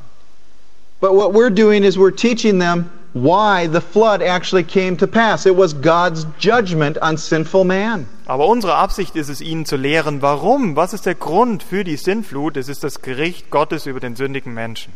But 0.99 1.13
what 1.13 1.31
we're 1.31 1.49
doing 1.49 1.85
is 1.85 1.97
we're 1.97 2.11
teaching 2.13 2.59
them 2.59 2.89
why 3.13 3.65
the 3.71 3.79
flood 3.79 4.21
actually 4.21 4.65
came 4.65 4.97
to 4.97 5.07
pass. 5.07 5.45
It 5.45 5.55
was 5.55 5.73
God's 5.73 6.27
judgment 6.37 6.97
on 7.01 7.17
sinful 7.17 7.63
man. 7.63 8.07
Aber 8.25 8.45
unsere 8.45 8.75
Absicht 8.75 9.15
ist 9.15 9.29
es, 9.29 9.39
ihnen 9.39 9.65
zu 9.65 9.77
lehren, 9.77 10.21
warum, 10.21 10.75
was 10.75 10.91
ist 10.91 11.05
der 11.05 11.15
Grund 11.15 11.63
für 11.63 11.85
die 11.85 11.95
Sinnflut? 11.95 12.57
Es 12.57 12.67
ist 12.67 12.83
das 12.83 13.01
Gericht 13.01 13.51
Gottes 13.51 13.85
über 13.85 14.01
den 14.01 14.17
sündigen 14.17 14.53
Menschen. 14.53 14.91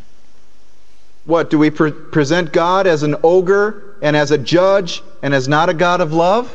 What, 1.25 1.49
do 1.49 1.59
we 1.59 1.69
pre- 1.69 1.91
present 1.91 2.51
God 2.51 2.87
as 2.87 3.03
an 3.03 3.15
ogre 3.23 3.95
and 4.01 4.15
as 4.15 4.31
a 4.31 4.37
judge 4.37 5.03
and 5.21 5.33
as 5.33 5.47
not 5.47 5.69
a 5.69 5.73
God 5.73 6.01
of 6.01 6.13
love? 6.13 6.53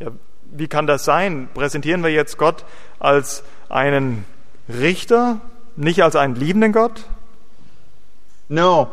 Ja, 0.00 0.10
wie 0.50 0.66
kann 0.66 0.86
das 0.86 1.04
sein? 1.04 1.48
Präsentieren 1.54 2.02
wir 2.02 2.10
jetzt 2.10 2.38
Gott 2.38 2.64
als 3.00 3.42
einen 3.68 4.24
Richter, 4.68 5.40
nicht 5.76 6.02
als 6.02 6.16
einen 6.16 6.36
liebenden 6.36 6.72
Gott? 6.72 7.04
No. 8.48 8.88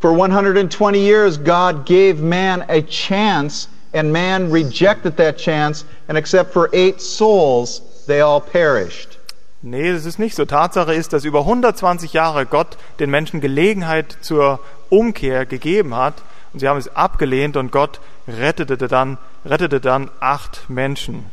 For 0.00 0.12
120 0.12 1.00
years, 1.00 1.36
God 1.36 1.86
gave 1.86 2.20
man 2.20 2.64
a 2.68 2.82
chance, 2.82 3.68
and 3.92 4.12
man 4.12 4.50
rejected 4.50 5.16
that 5.16 5.38
chance, 5.38 5.84
and 6.08 6.16
except 6.16 6.52
for 6.52 6.68
eight 6.72 7.00
souls, 7.00 8.04
they 8.06 8.20
all 8.20 8.40
perished. 8.40 9.18
Nee, 9.64 9.92
das 9.92 10.06
ist 10.06 10.18
nicht 10.18 10.34
so. 10.34 10.44
Tatsache 10.44 10.92
ist, 10.92 11.12
dass 11.12 11.24
über 11.24 11.40
120 11.40 12.12
Jahre 12.12 12.46
Gott 12.46 12.76
den 12.98 13.10
Menschen 13.10 13.40
Gelegenheit 13.40 14.18
zur 14.20 14.58
Umkehr 14.90 15.46
gegeben 15.46 15.94
hat 15.94 16.14
und 16.52 16.58
sie 16.58 16.68
haben 16.68 16.78
es 16.78 16.94
abgelehnt 16.96 17.56
und 17.56 17.70
Gott 17.70 18.00
rettete 18.26 18.76
dann, 18.76 19.18
rettete 19.44 19.80
dann 19.80 20.10
acht 20.18 20.68
Menschen. 20.68 21.26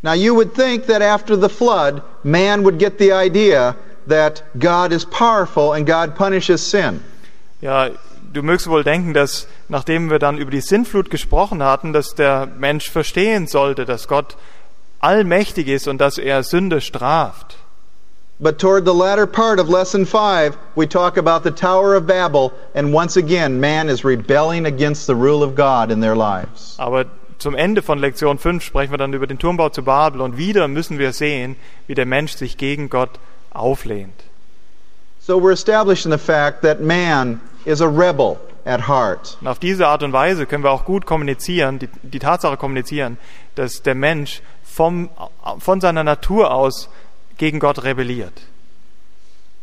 Now, 0.00 0.14
you 0.14 0.34
would 0.34 0.54
think 0.54 0.86
that 0.86 1.02
after 1.02 1.36
the 1.36 1.48
flood, 1.48 2.02
man 2.24 2.64
would 2.64 2.78
get 2.78 2.98
the 2.98 3.12
idea 3.12 3.76
that 4.08 4.42
God 4.58 4.90
is 4.90 5.04
powerful 5.04 5.74
and 5.74 5.86
God 5.86 6.16
punishes 6.16 6.68
sin. 6.68 7.00
Ja, 7.60 7.90
du 8.32 8.42
mögst 8.42 8.68
wohl 8.68 8.82
denken, 8.82 9.14
dass 9.14 9.46
nachdem 9.68 10.10
wir 10.10 10.18
dann 10.18 10.38
über 10.38 10.50
die 10.50 10.60
Sintflut 10.60 11.10
gesprochen 11.10 11.62
hatten, 11.62 11.92
dass 11.92 12.14
der 12.14 12.46
Mensch 12.58 12.90
verstehen 12.90 13.46
sollte, 13.46 13.84
dass 13.84 14.08
Gott 14.08 14.36
allmächtig 15.02 15.68
ist 15.68 15.88
und 15.88 15.98
dass 15.98 16.16
er 16.16 16.42
Sünde 16.42 16.80
straft. 16.80 17.56
But 18.40 18.58
toward 18.58 18.84
the 18.84 18.94
latter 18.94 19.26
part 19.26 19.60
of 19.60 19.68
lesson 19.68 20.04
5, 20.04 20.56
we 20.74 20.88
talk 20.88 21.16
about 21.16 21.44
the 21.44 21.52
Tower 21.52 21.94
of 21.94 22.06
Babel, 22.06 22.52
and 22.74 22.92
once 22.92 23.16
again, 23.16 23.60
man 23.60 23.88
is 23.88 24.04
rebelling 24.04 24.66
against 24.66 25.06
the 25.06 25.14
rule 25.14 25.44
of 25.44 25.54
God 25.54 25.92
in 25.92 26.00
their 26.00 26.16
lives. 26.16 26.74
Aber 26.78 27.04
zum 27.38 27.54
Ende 27.54 27.82
von 27.82 27.98
Lektion 27.98 28.38
5 28.38 28.64
sprechen 28.64 28.92
wir 28.92 28.98
dann 28.98 29.12
über 29.12 29.26
den 29.26 29.38
Turmbau 29.38 29.68
zu 29.68 29.82
Babel 29.82 30.20
und 30.20 30.38
wieder 30.38 30.66
müssen 30.66 30.98
wir 30.98 31.12
sehen, 31.12 31.56
wie 31.86 31.94
der 31.94 32.06
Mensch 32.06 32.32
sich 32.32 32.56
gegen 32.56 32.88
Gott 32.88 33.20
auflehnt. 33.52 34.24
So 35.20 35.38
we're 35.38 35.52
establishing 35.52 36.10
the 36.10 36.18
fact 36.18 36.62
that 36.62 36.80
man 36.80 37.40
is 37.64 37.80
a 37.80 37.88
rebel 37.88 38.38
at 38.64 38.88
heart. 38.88 39.36
Und 39.40 39.46
auf 39.46 39.58
diese 39.58 39.86
Art 39.86 40.02
und 40.02 40.12
Weise 40.12 40.46
können 40.46 40.64
wir 40.64 40.70
auch 40.70 40.84
gut 40.84 41.06
kommunizieren, 41.06 41.78
die, 41.78 41.88
die 42.02 42.18
Tatsache 42.18 42.56
kommunizieren, 42.56 43.18
dass 43.54 43.82
der 43.82 43.94
Mensch 43.94 44.42
vom, 44.74 45.10
von 45.58 45.80
seiner 45.80 46.04
Natur 46.04 46.52
aus 46.52 46.88
gegen 47.38 47.60
Gott 47.60 47.84
rebelliert. 47.84 48.42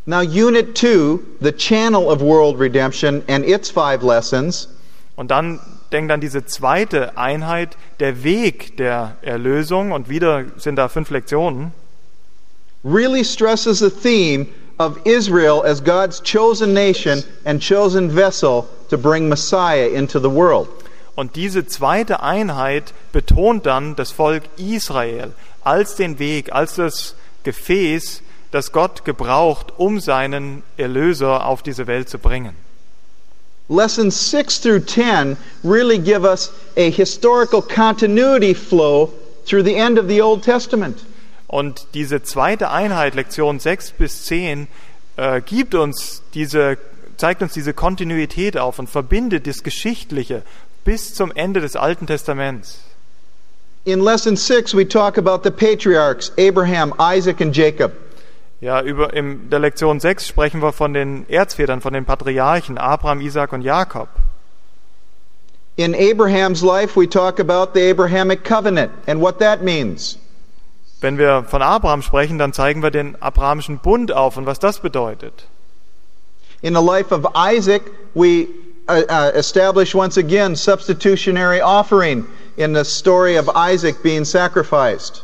Now, 0.06 0.22
Unit 0.22 0.75
2, 0.75 1.20
the 1.39 1.51
channel 1.51 2.10
of 2.10 2.22
world 2.22 2.60
redemption 2.60 3.24
and 3.28 3.46
its 3.46 3.70
five 3.70 4.04
lessons, 4.04 4.68
Und 5.20 5.32
dann 5.32 5.60
denkt 5.92 6.13
an 6.13 6.22
diese 6.22 6.46
zweite 6.46 7.18
Einheit, 7.18 7.75
der 8.00 8.24
Weg 8.24 8.78
der 8.78 9.18
Erlösung, 9.22 9.92
und 9.92 10.08
wieder 10.08 10.46
sind 10.56 10.78
da 10.78 10.88
fünf 10.88 11.10
Lektionen. 11.10 11.74
really 12.86 13.24
stresses 13.24 13.80
the 13.80 13.89
theme 13.89 14.48
of 14.80 14.98
Israel 15.06 15.62
as 15.62 15.82
God's 15.82 16.22
chosen 16.22 16.74
nation 16.74 17.22
and 17.44 17.62
chosen 17.62 18.10
vessel 18.10 18.70
to 18.89 18.98
bring 18.98 19.28
Messiah 19.28 19.89
into 19.89 20.20
the 20.20 20.30
world. 20.30 20.70
Und 21.20 21.36
diese 21.36 21.68
zweite 21.68 22.24
Einheit 22.24 22.94
betont 23.12 23.66
dann 23.66 23.98
das 23.98 24.10
Volk 24.10 24.44
Israel 24.56 25.34
als 25.66 25.96
den 25.96 26.18
Weg, 26.18 26.54
als 26.54 26.76
das 26.76 27.14
Gefäß, 27.44 28.22
das 28.52 28.72
Gott 28.72 29.04
gebraucht, 29.04 29.74
um 29.76 30.00
seinen 30.00 30.64
Erlöser 30.78 31.46
auf 31.46 31.62
diese 31.62 31.88
Welt 31.88 32.08
zu 32.08 32.20
bringen. 32.20 32.56
Lessons 33.68 34.32
6 34.32 34.62
through 34.62 34.86
10 34.86 35.36
really 35.62 36.00
give 36.00 36.26
us 36.26 36.54
a 36.78 36.90
historical 36.90 37.62
continuity 37.62 38.56
flow 38.56 39.12
through 39.46 39.66
the 39.66 39.76
end 39.76 40.00
of 40.00 40.08
the 40.08 40.22
Old 40.22 40.42
Testament. 40.46 41.00
Und 41.48 41.86
diese 41.96 42.24
zweite 42.24 42.72
Einheit, 42.72 43.16
Lektion 43.16 43.60
6 43.60 43.92
bis 43.92 44.24
10, 44.24 44.70
äh, 45.18 45.42
gibt 45.42 45.76
uns 45.76 46.22
diese, 46.34 46.78
zeigt 47.18 47.42
uns 47.42 47.52
diese 47.52 47.74
Kontinuität 47.74 48.58
auf 48.58 48.80
und 48.80 48.90
verbindet 48.90 49.48
das 49.48 49.64
Geschichtliche 49.64 50.44
bis 50.89 51.13
zum 51.13 51.31
Ende 51.36 51.62
des 51.62 51.75
Alten 51.75 52.08
Testaments. 52.08 52.79
In 53.86 54.00
lesson 54.03 54.36
6, 54.36 54.74
we 54.74 54.84
talk 54.84 55.19
about 55.19 55.43
the 55.43 55.51
patriarchs 55.51 56.31
Abraham, 56.36 56.96
Isaac, 57.00 57.41
and 57.41 57.55
Jacob. 57.55 57.91
Ja, 58.60 58.81
über, 58.81 59.13
in 59.13 59.51
der 59.51 59.60
Lektion 59.60 60.00
6 60.00 60.27
sprechen 60.27 60.63
wir 60.63 60.74
von 60.74 60.96
den 60.96 61.29
Erzvätern, 61.29 61.81
von 61.81 61.93
den 61.93 62.05
Patriarchen 62.05 62.79
Abraham, 62.79 63.22
Isaac 63.22 63.53
und 63.53 63.62
Jakob. 63.62 64.10
In 65.75 65.93
Abraham's 65.93 66.63
life, 66.63 67.00
we 67.00 67.08
talk 67.08 67.39
about 67.39 67.74
the 67.75 67.88
Abrahamic 67.88 68.43
covenant 68.43 68.91
and 69.05 69.22
what 69.22 69.38
that 69.38 69.62
means. 69.62 70.17
Wenn 71.01 71.19
wir 71.19 71.43
von 71.43 71.62
Abraham 71.62 72.01
sprechen, 72.01 72.39
dann 72.39 72.51
zeigen 72.51 72.81
wir 72.81 72.89
den 72.89 73.15
abrahamischen 73.22 73.77
Bund 73.77 74.12
auf 74.12 74.38
und 74.38 74.48
was 74.48 74.58
das 74.58 74.79
bedeutet. 74.79 75.46
In 76.63 76.74
the 76.74 76.81
life 76.81 77.13
of 77.13 77.27
Isaac, 77.36 77.84
we 78.15 78.48
uh, 78.89 79.03
uh, 79.10 79.31
establish 79.36 79.93
once 79.93 80.17
again 80.17 80.55
substitutionary 80.55 81.62
offering 81.62 82.25
in 82.58 82.74
the 82.74 82.84
story 82.84 83.38
of 83.38 83.50
Isaac 83.55 84.01
being 84.03 84.25
sacrificed. 84.25 85.24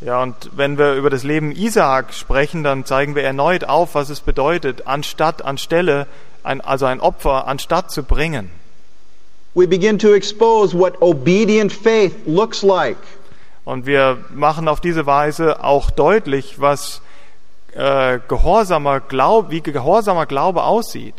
Ja, 0.00 0.22
und 0.22 0.50
wenn 0.56 0.78
wir 0.78 0.94
über 0.94 1.10
das 1.10 1.24
Leben 1.24 1.50
Isaak 1.50 2.14
sprechen, 2.14 2.62
dann 2.62 2.84
zeigen 2.84 3.14
wir 3.16 3.24
erneut 3.24 3.64
auf, 3.64 3.94
was 3.94 4.10
es 4.10 4.20
bedeutet, 4.20 4.86
anstatt, 4.86 5.44
anstelle, 5.44 6.06
ein, 6.44 6.60
also 6.60 6.86
ein 6.86 7.00
Opfer, 7.00 7.48
anstatt 7.48 7.90
zu 7.90 8.04
bringen. 8.04 8.50
We 9.54 9.66
begin 9.66 9.98
to 9.98 10.14
expose 10.14 10.76
what 10.76 11.02
obedient 11.02 11.72
faith 11.72 12.14
looks 12.26 12.62
like. 12.62 12.96
Und 13.64 13.86
wir 13.86 14.18
machen 14.32 14.68
auf 14.68 14.80
diese 14.80 15.04
Weise 15.04 15.64
auch 15.64 15.90
deutlich, 15.90 16.60
was 16.60 17.02
äh, 17.74 18.20
gehorsamer 18.28 19.00
Glaube, 19.00 19.50
wie 19.50 19.60
gehorsamer 19.60 20.26
Glaube 20.26 20.62
aussieht. 20.62 21.16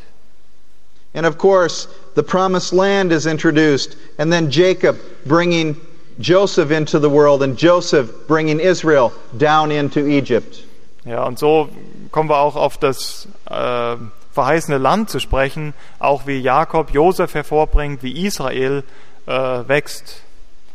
And 1.14 1.26
of 1.26 1.38
course, 1.38 1.88
the 2.16 2.24
promised 2.24 2.72
land 2.72 3.12
is 3.12 3.26
introduced, 3.26 3.98
and 4.18 4.32
then 4.32 4.52
Jacob 4.52 4.98
bringing 5.26 5.76
Joseph 6.20 6.72
into 6.72 7.00
the 7.00 7.10
world, 7.10 7.42
and 7.42 7.58
Joseph 7.58 8.28
bringing 8.28 8.60
Israel 8.60 9.12
down 9.38 9.72
into 9.72 10.08
Egypt. 10.08 10.64
Ja, 11.06 11.24
und 11.24 11.40
so 11.40 11.70
kommen 12.12 12.30
wir 12.30 12.38
auch 12.38 12.56
auf 12.56 12.78
das 12.78 13.28
äh, 13.50 13.96
verheißene 14.34 14.78
Land 14.78 15.10
zu 15.10 15.20
sprechen, 15.20 15.74
auch 15.98 16.28
wie 16.28 16.40
Jakob 16.40 16.92
Josef 16.92 17.34
hervorbringt, 17.34 18.04
wie 18.04 18.26
Israel 18.26 18.84
äh, 19.26 19.32
wächst 19.32 20.22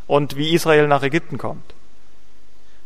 und 0.07 0.35
wie 0.35 0.53
Israel 0.53 0.87
nach 0.87 1.03
Ägypten 1.03 1.37
kommt. 1.37 1.73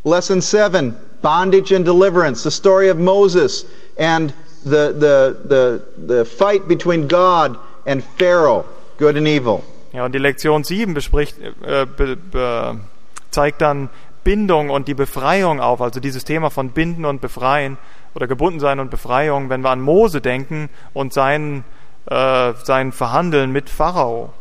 Lesson 0.04 0.42
7 0.42 0.96
Bondage 1.22 1.76
and 1.76 1.86
Deliverance, 1.86 2.44
the 2.44 2.52
story 2.52 2.90
of 2.90 2.98
Moses 2.98 3.66
and 3.98 4.34
the, 4.64 4.94
the, 4.94 5.36
the, 5.48 5.82
the 6.08 6.26
fight 6.26 6.68
between 6.68 7.08
God 7.08 7.58
and 7.86 8.04
Pharaoh, 8.18 8.66
good 8.98 9.18
and 9.18 9.28
evil. 9.28 9.64
Ja, 9.94 10.06
und 10.06 10.14
die 10.14 10.20
Lektion 10.20 10.64
7 10.64 10.94
bespricht, 10.94 11.38
äh, 11.40 11.86
be, 11.86 12.16
be, 12.16 12.80
zeigt 13.32 13.62
dann 13.62 13.90
Bindung 14.24 14.70
und 14.70 14.88
die 14.88 14.94
Befreiung 14.94 15.60
auf, 15.60 15.82
also 15.82 16.00
dieses 16.00 16.26
Thema 16.26 16.50
von 16.52 16.70
Binden 16.72 17.06
und 17.06 17.22
Befreien 17.22 17.78
oder 18.14 18.28
gebunden 18.28 18.60
sein 18.60 18.80
und 18.80 18.92
Befreiung, 18.92 19.50
wenn 19.50 19.62
wir 19.62 19.70
an 19.70 19.82
Mose 19.82 20.22
denken 20.22 20.70
und 20.94 21.14
sein, 21.14 21.64
äh, 22.06 22.54
sein 22.64 22.92
Verhandeln 22.92 23.52
mit 23.52 23.70
Pharao. 23.70 24.34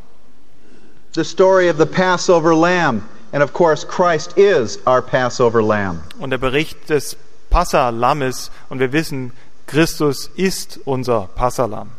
the 1.18 1.24
story 1.24 1.68
of 1.68 1.78
the 1.78 1.86
Passover 1.86 2.54
lamb. 2.54 3.02
And 3.32 3.42
of 3.42 3.52
course, 3.52 3.84
Christ 3.84 4.38
is 4.38 4.78
our 4.86 5.02
Passover 5.02 5.62
lamb. 5.62 6.00
Und 6.20 6.30
der 6.30 6.38
Bericht 6.38 6.88
des 6.88 7.16
Passalammes 7.50 8.50
und 8.68 8.78
wir 8.78 8.92
wissen, 8.92 9.32
Christus 9.68 10.30
ist 10.34 10.80
unser 10.86 11.28
Passalam. 11.34 11.90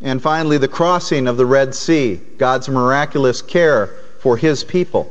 And 0.00 0.22
finally, 0.22 0.58
the 0.58 0.68
crossing 0.68 1.28
of 1.28 1.36
the 1.36 1.44
Red 1.44 1.74
Sea, 1.74 2.20
God's 2.38 2.68
miraculous 2.68 3.42
care 3.42 3.90
for 4.20 4.36
his 4.36 4.64
people. 4.64 5.06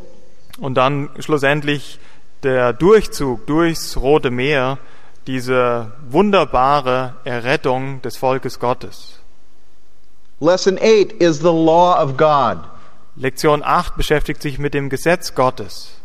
Und 0.60 0.75
dann 0.75 1.10
schlussendlich 1.20 2.00
der 2.43 2.74
Durchzug 2.74 3.46
durchs 3.48 3.96
Rote 3.98 4.31
Meer, 4.31 4.79
diese 5.27 5.91
wunderbare 6.10 7.15
Errettung 7.24 8.01
des 8.01 8.17
Volkes 8.17 8.60
Gottes. 8.60 9.20
Lesson 10.39 10.77
8 10.79 11.13
is 11.22 11.39
the 11.39 11.53
law 11.53 12.01
of 12.01 12.17
God. 12.17 12.60
Lektion 13.15 13.62
8 13.63 13.96
beschäftigt 13.96 14.41
sich 14.41 14.58
mit 14.58 14.74
dem 14.74 14.89
Gesetz 14.89 15.36
Gottes. 15.36 16.00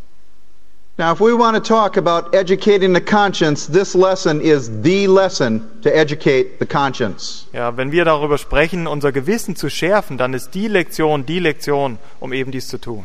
Now, 0.99 1.13
if 1.13 1.21
we 1.21 1.35
want 1.35 1.57
to 1.57 1.61
talk 1.61 1.99
about 1.99 2.35
educating 2.35 2.95
the 2.95 3.03
conscience, 3.03 3.67
this 3.67 3.95
lesson 3.95 4.41
is 4.41 4.81
the 4.81 5.09
lesson 5.09 5.69
to 5.83 5.95
educate 5.95 6.59
the 6.59 6.65
conscience. 6.65 7.47
Ja, 7.53 7.77
wenn 7.77 7.93
wir 7.93 8.07
darüber 8.07 8.39
sprechen, 8.39 8.87
unser 8.87 9.13
Gewissen 9.13 9.57
zu 9.57 9.69
schärfen, 9.69 10.17
dann 10.17 10.33
ist 10.33 10.55
die 10.55 10.69
Lektion 10.69 11.27
die 11.27 11.39
Lektion, 11.39 11.99
um 12.19 12.33
eben 12.33 12.51
dies 12.51 12.69
zu 12.69 12.79
tun. 12.79 13.05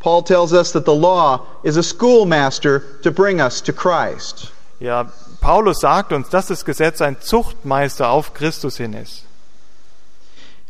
Paul 0.00 0.22
tells 0.22 0.54
us 0.54 0.72
that 0.72 0.86
the 0.86 0.94
law 0.94 1.44
is 1.64 1.76
a 1.76 1.82
schoolmaster 1.82 2.82
to 3.02 3.10
bring 3.10 3.40
us 3.40 3.60
to 3.60 3.72
Christ. 3.74 4.50
Ja, 4.80 5.12
Paulus 5.42 5.80
sagt 5.80 6.14
uns, 6.14 6.30
dass 6.30 6.46
das 6.46 6.64
Gesetz 6.64 7.02
ein 7.02 7.20
Zuchtmeister 7.20 8.08
auf 8.08 8.32
Christus 8.32 8.78
hin 8.78 8.94
ist. 8.94 9.24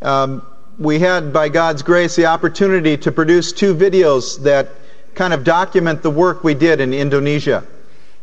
Um, 0.01 0.43
we 0.77 0.99
had, 0.99 1.33
by 1.33 1.49
God's 1.49 1.85
grace, 1.85 2.17
the 2.17 2.27
opportunity 2.27 2.97
to 2.97 3.13
produce 3.13 3.53
two 3.53 3.75
videos 3.75 4.43
that 4.43 4.69
kind 5.15 5.33
of 5.33 5.45
document 5.45 6.03
the 6.03 6.11
work 6.11 6.45
we 6.45 6.55
did 6.55 6.81
in 6.81 6.93
Indonesia. 6.93 7.63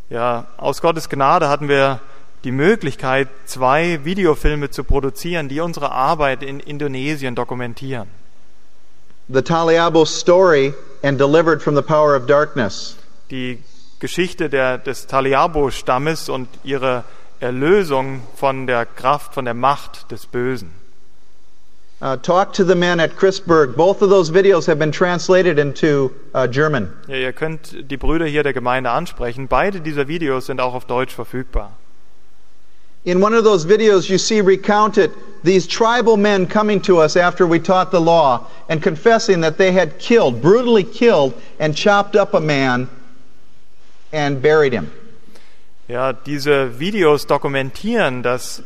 Ja, 0.09 0.45
aus 0.57 0.81
Gottes 0.81 1.09
Gnade 1.09 1.49
hatten 1.49 1.67
wir 1.67 1.99
die 2.43 2.51
Möglichkeit, 2.51 3.27
zwei 3.45 4.05
Videofilme 4.05 4.69
zu 4.69 4.83
produzieren, 4.83 5.49
die 5.49 5.59
unsere 5.59 5.91
Arbeit 5.91 6.43
in 6.43 6.59
Indonesien 6.59 7.33
dokumentieren. 7.33 8.07
The 9.27 9.41
Taliabo 9.41 10.05
story 10.05 10.75
and 11.01 11.19
delivered 11.19 11.61
from 11.63 11.75
the 11.75 11.81
power 11.81 12.15
of 12.15 12.27
darkness. 12.27 12.95
Die 13.31 13.63
Geschichte 13.99 14.49
der, 14.49 14.77
des 14.77 15.07
Taliabo-Stammes 15.07 16.29
und 16.29 16.47
ihre 16.63 17.03
Erlösung 17.39 18.21
von 18.35 18.67
der 18.67 18.85
Kraft, 18.85 19.33
von 19.33 19.45
der 19.45 19.55
Macht 19.55 20.11
des 20.11 20.27
Bösen. 20.27 20.71
Uh, 22.01 22.17
talk 22.17 22.51
to 22.53 22.65
the 22.65 22.75
men 22.75 22.99
at 22.99 23.15
Chrisburg. 23.15 23.75
Both 23.77 24.01
of 24.01 24.09
those 24.09 24.29
videos 24.29 24.67
have 24.67 24.77
been 24.77 24.91
translated 24.91 25.57
into 25.57 26.13
uh, 26.33 26.45
German. 26.45 26.91
Ja, 27.07 27.15
ihr 27.15 27.31
könnt 27.31 27.89
die 27.89 27.97
Brüder 27.97 28.25
hier 28.25 28.43
der 28.43 28.53
Gemeinde 28.53 28.89
ansprechen. 28.89 29.47
Beide 29.47 29.79
dieser 29.79 30.07
Videos 30.07 30.47
sind 30.47 30.59
auch 30.59 30.73
auf 30.73 30.85
Deutsch 30.85 31.13
verfügbar. 31.13 31.71
In 33.05 33.21
one 33.21 33.33
of 33.33 33.43
those 33.43 33.65
videos, 33.65 34.09
you 34.09 34.17
see 34.17 34.41
recounted 34.41 35.11
these 35.43 35.67
tribal 35.67 36.17
men 36.17 36.47
coming 36.47 36.81
to 36.81 36.99
us 36.99 37.15
after 37.15 37.47
we 37.47 37.59
taught 37.59 37.91
the 37.91 38.01
law 38.01 38.47
and 38.67 38.81
confessing 38.81 39.41
that 39.41 39.57
they 39.57 39.71
had 39.71 39.97
killed, 39.99 40.41
brutally 40.41 40.83
killed, 40.83 41.33
and 41.59 41.77
chopped 41.77 42.15
up 42.15 42.33
a 42.33 42.41
man 42.41 42.89
and 44.11 44.41
buried 44.41 44.73
him. 44.73 44.91
Ja, 45.87 46.13
diese 46.13 46.79
Videos 46.79 47.27
dokumentieren, 47.27 48.23
dass 48.23 48.63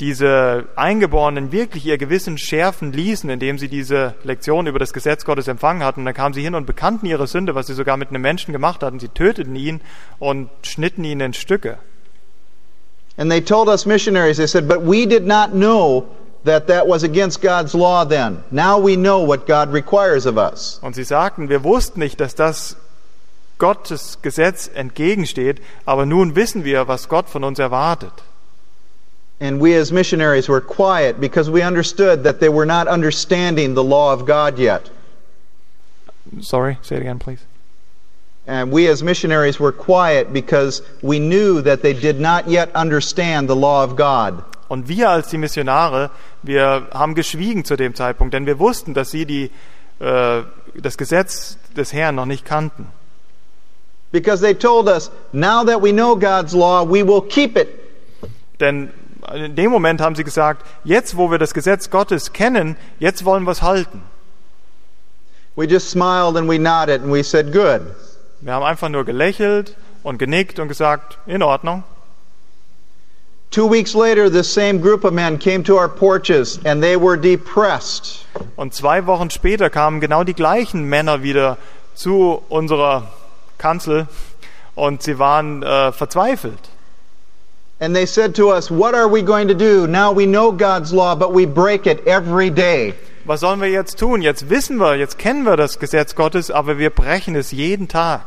diese 0.00 0.66
Eingeborenen 0.74 1.52
wirklich 1.52 1.86
ihr 1.86 1.98
Gewissen 1.98 2.36
schärfen 2.36 2.92
ließen, 2.92 3.30
indem 3.30 3.58
sie 3.58 3.68
diese 3.68 4.14
Lektion 4.24 4.66
über 4.66 4.78
das 4.78 4.92
Gesetz 4.92 5.24
Gottes 5.24 5.46
empfangen 5.46 5.84
hatten. 5.84 6.04
Dann 6.04 6.14
kamen 6.14 6.34
sie 6.34 6.42
hin 6.42 6.54
und 6.54 6.66
bekannten 6.66 7.06
ihre 7.06 7.26
Sünde, 7.26 7.54
was 7.54 7.68
sie 7.68 7.74
sogar 7.74 7.96
mit 7.96 8.08
einem 8.08 8.22
Menschen 8.22 8.52
gemacht 8.52 8.82
hatten. 8.82 8.98
Sie 8.98 9.08
töteten 9.08 9.54
ihn 9.54 9.80
und 10.18 10.50
schnitten 10.62 11.04
ihn 11.04 11.20
in 11.20 11.32
Stücke. 11.32 11.78
And 13.16 13.30
they 13.30 13.40
told 13.40 13.68
us 13.68 13.86
missionaries, 13.86 14.38
they 14.38 14.46
said, 14.48 14.66
but 14.66 14.80
we 14.80 15.06
did 15.06 15.24
not 15.24 15.52
know 15.52 16.06
that 16.44 16.66
that 16.66 16.88
was 16.88 17.04
against 17.04 17.40
God's 17.40 17.72
law 17.72 18.04
then. 18.04 18.42
Now 18.50 18.84
we 18.84 18.96
know 18.96 19.24
what 19.24 19.46
God 19.46 19.72
requires 19.72 20.26
of 20.26 20.36
us. 20.36 20.80
Und 20.82 20.96
sie 20.96 21.04
sagten, 21.04 21.48
wir 21.48 21.62
wussten 21.62 22.00
nicht, 22.00 22.20
dass 22.20 22.34
das 22.34 22.76
Gottes 23.58 24.18
Gesetz 24.20 24.68
entgegensteht, 24.72 25.62
aber 25.86 26.06
nun 26.06 26.34
wissen 26.34 26.64
wir, 26.64 26.88
was 26.88 27.08
Gott 27.08 27.28
von 27.28 27.44
uns 27.44 27.60
erwartet. 27.60 28.12
And 29.40 29.60
we 29.60 29.74
as 29.74 29.92
missionaries 29.92 30.48
were 30.48 30.60
quiet 30.60 31.20
because 31.20 31.50
we 31.50 31.62
understood 31.62 32.24
that 32.24 32.40
they 32.40 32.48
were 32.48 32.66
not 32.66 32.86
understanding 32.86 33.74
the 33.74 33.82
law 33.82 34.12
of 34.12 34.26
God 34.26 34.58
yet. 34.58 34.90
Sorry, 36.40 36.78
say 36.82 36.96
it 36.96 37.00
again, 37.00 37.18
please. 37.18 37.44
And 38.46 38.70
we 38.70 38.86
as 38.88 39.02
missionaries 39.02 39.58
were 39.58 39.72
quiet 39.72 40.32
because 40.32 40.82
we 41.02 41.18
knew 41.18 41.62
that 41.62 41.82
they 41.82 41.94
did 41.94 42.20
not 42.20 42.48
yet 42.48 42.74
understand 42.74 43.48
the 43.48 43.56
law 43.56 43.82
of 43.82 43.96
God. 43.96 44.44
Und 44.68 44.88
wir 44.88 45.10
als 45.10 45.30
die 45.30 45.38
Missionare, 45.38 46.10
wir 46.42 46.88
haben 46.92 47.14
geschwiegen 47.14 47.64
zu 47.64 47.76
dem 47.76 47.94
Zeitpunkt, 47.94 48.34
denn 48.34 48.46
wir 48.46 48.58
wussten, 48.58 48.94
dass 48.94 49.10
sie 49.10 49.24
die, 49.26 49.50
äh, 50.00 50.42
das 50.74 50.96
Gesetz 50.96 51.58
des 51.76 51.92
Herrn 51.92 52.14
noch 52.14 52.26
nicht 52.26 52.44
kannten. 52.44 52.86
Because 54.10 54.40
they 54.40 54.54
told 54.54 54.88
us, 54.88 55.10
now 55.32 55.64
that 55.64 55.82
we 55.82 55.92
know 55.92 56.14
God's 56.14 56.54
law, 56.54 56.84
we 56.84 57.02
will 57.02 57.22
keep 57.22 57.56
it. 57.56 57.68
Denn 58.60 58.90
in 59.32 59.56
dem 59.56 59.70
Moment 59.70 60.00
haben 60.00 60.14
sie 60.14 60.24
gesagt, 60.24 60.66
jetzt 60.84 61.16
wo 61.16 61.30
wir 61.30 61.38
das 61.38 61.54
Gesetz 61.54 61.90
Gottes 61.90 62.32
kennen, 62.32 62.76
jetzt 62.98 63.24
wollen 63.24 63.44
wir 63.44 63.52
es 63.52 63.62
halten. 63.62 64.02
We 65.56 65.66
just 65.66 65.90
smiled 65.90 66.36
and 66.36 66.48
we 66.48 66.58
nodded 66.58 67.02
and 67.02 67.12
we 67.12 67.22
said, 67.22 67.52
good. 67.52 67.82
Wir 68.40 68.52
haben 68.52 68.64
einfach 68.64 68.88
nur 68.88 69.04
gelächelt 69.04 69.76
und 70.02 70.18
genickt 70.18 70.58
und 70.58 70.68
gesagt, 70.68 71.18
in 71.26 71.42
Ordnung. 71.42 71.84
Two 73.50 73.70
weeks 73.70 73.94
later, 73.94 74.28
this 74.28 74.52
same 74.52 74.80
group 74.80 75.04
of 75.04 75.12
men 75.12 75.38
came 75.38 75.62
to 75.62 75.76
our 75.76 75.88
porches 75.88 76.58
and 76.64 76.82
they 76.82 76.96
were 76.96 77.16
depressed. 77.16 78.26
Und 78.56 78.74
zwei 78.74 79.06
Wochen 79.06 79.30
später 79.30 79.70
kamen 79.70 80.00
genau 80.00 80.24
die 80.24 80.34
gleichen 80.34 80.84
Männer 80.84 81.22
wieder 81.22 81.56
zu 81.94 82.42
unserer 82.48 83.12
Kanzel 83.56 84.08
und 84.74 85.04
sie 85.04 85.20
waren 85.20 85.62
äh, 85.62 85.92
verzweifelt. 85.92 86.58
And 87.80 87.94
they 87.94 88.06
said 88.06 88.34
to 88.36 88.50
us, 88.50 88.70
What 88.70 88.94
are 88.94 89.08
we 89.08 89.22
going 89.22 89.48
to 89.48 89.54
do? 89.54 89.86
Now 89.86 90.12
we 90.12 90.26
know 90.26 90.52
God's 90.52 90.92
law, 90.92 91.14
but 91.14 91.32
we 91.32 91.44
break 91.46 91.86
it 91.86 92.06
every 92.06 92.50
day. 92.50 92.94
Was 93.26 93.40
sollen 93.40 93.60
wir 93.60 93.70
jetzt 93.70 93.98
tun? 93.98 94.22
Jetzt 94.22 94.48
wissen 94.50 94.78
wir, 94.78 94.96
jetzt 94.96 95.18
kennen 95.18 95.44
wir 95.44 95.56
das 95.56 95.78
Gesetz 95.78 96.14
Gottes, 96.14 96.50
aber 96.50 96.78
wir 96.78 96.90
brechen 96.90 97.34
es 97.34 97.52
jeden 97.52 97.88
Tag. 97.88 98.22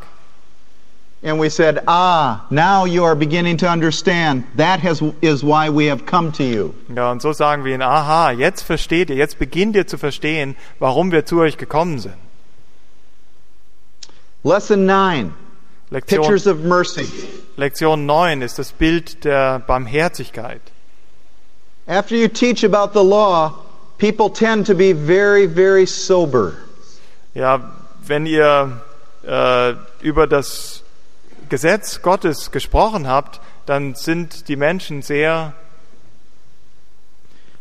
And 1.24 1.40
we 1.40 1.50
said, 1.50 1.82
Ah, 1.88 2.46
now 2.52 2.86
you 2.86 3.04
are 3.04 3.16
beginning 3.16 3.58
to 3.58 3.68
understand. 3.68 4.44
That 4.56 4.80
has, 4.82 5.02
is 5.22 5.44
why 5.44 5.70
we 5.70 5.88
have 5.88 6.06
come 6.06 6.32
to 6.34 6.44
you. 6.44 6.74
Ja, 6.94 7.12
und 7.12 7.22
so 7.22 7.32
sagen 7.32 7.64
wir 7.64 7.74
ihnen, 7.74 7.82
aha, 7.82 8.32
jetzt 8.32 8.62
versteht 8.62 9.10
ihr, 9.10 9.16
jetzt 9.16 9.40
beginnt 9.40 9.76
ihr 9.76 9.88
zu 9.88 9.98
verstehen, 9.98 10.56
warum 10.80 11.12
wir 11.12 11.26
zu 11.26 11.40
euch 11.40 11.58
gekommen 11.58 12.00
sind. 12.00 12.16
Lesson 14.44 14.86
9 14.86 15.34
Lektion, 15.90 16.22
Pictures 16.22 16.48
of 16.48 16.60
Mercy. 16.60 17.08
Lektion 17.58 18.06
9 18.06 18.42
ist 18.42 18.60
das 18.60 18.72
Bild 18.74 19.24
der 19.24 19.60
Barmherzigkeit. 19.60 20.62
After 21.88 22.16
you 22.16 22.28
teach 22.28 22.66
about 22.66 22.94
the 22.94 23.04
law, 23.04 23.54
people 23.98 24.30
tend 24.30 24.68
to 24.68 24.76
be 24.76 24.94
very, 24.94 25.48
very 25.48 25.86
sober. 25.86 26.54
Ja, 27.34 27.72
wenn 28.06 28.26
ihr 28.26 28.82
äh, 29.26 29.74
über 30.02 30.28
das 30.28 30.84
Gesetz 31.48 32.02
Gottes 32.02 32.52
gesprochen 32.52 33.08
habt, 33.08 33.40
dann 33.66 33.96
sind 33.96 34.50
die 34.50 34.58
Menschen 34.58 35.02
sehr 35.02 35.54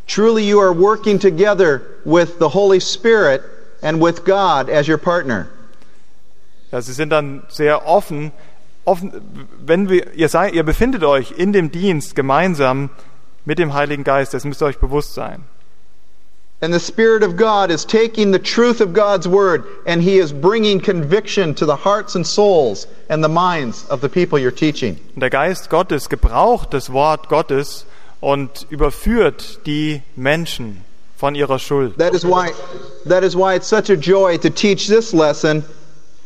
Truly, 0.05 0.43
you 0.43 0.59
are 0.59 0.73
working 0.73 1.19
together 1.19 1.81
with 2.05 2.39
the 2.39 2.49
Holy 2.49 2.79
Spirit 2.79 3.41
and 3.81 4.01
with 4.01 4.23
God 4.23 4.69
as 4.69 4.87
your 4.87 4.97
partner. 4.97 5.49
Ja, 6.71 6.81
sie 6.81 6.93
sind 6.93 7.09
dann 7.09 7.43
sehr 7.49 7.87
offen. 7.87 8.31
offen 8.85 9.11
wenn 9.65 9.89
wir, 9.89 10.13
ihr, 10.13 10.29
seid, 10.29 10.53
ihr 10.53 10.63
befindet 10.63 11.03
euch 11.03 11.31
in 11.31 11.53
dem 11.53 11.71
Dienst 11.71 12.15
gemeinsam 12.15 12.89
mit 13.45 13.59
dem 13.59 13.73
Heiligen 13.73 14.03
Geist, 14.03 14.33
das 14.33 14.43
müsst 14.43 14.61
ihr 14.61 14.65
euch 14.65 14.79
bewusst 14.79 15.13
sein. 15.13 15.43
And 16.59 16.73
the 16.73 16.79
Spirit 16.79 17.23
of 17.23 17.37
God 17.37 17.69
is 17.69 17.85
taking 17.85 18.33
the 18.33 18.39
truth 18.39 18.81
of 18.81 18.91
God's 18.91 19.27
Word 19.27 19.63
and 19.85 20.01
He 20.01 20.17
is 20.17 20.33
bringing 20.33 20.81
conviction 20.81 21.53
to 21.53 21.67
the 21.67 21.75
hearts 21.75 22.15
and 22.15 22.25
souls 22.25 22.87
and 23.09 23.23
the 23.23 23.29
minds 23.29 23.85
of 23.89 24.01
the 24.01 24.09
people 24.09 24.39
you're 24.39 24.49
teaching. 24.49 24.97
Und 25.13 25.21
der 25.21 25.29
Geist 25.29 25.69
Gottes 25.69 26.09
gebraucht 26.09 26.73
das 26.73 26.91
Wort 26.91 27.29
Gottes 27.29 27.85
und 28.21 28.65
überführt 28.71 29.59
die 29.67 30.01
Menschen 30.15 30.83
von 31.15 31.35
ihrer 31.35 31.59
Schuld. 31.59 31.97
That 31.99 32.15
is 32.15 32.23
why, 32.23 32.51
that 33.05 33.23
is 33.23 33.35
why 33.35 33.55
it's 33.55 33.67
such 33.67 33.91
a 33.91 33.95
joy 33.95 34.37
to 34.39 34.49
teach 34.49 34.87
this 34.87 35.13
lesson, 35.13 35.63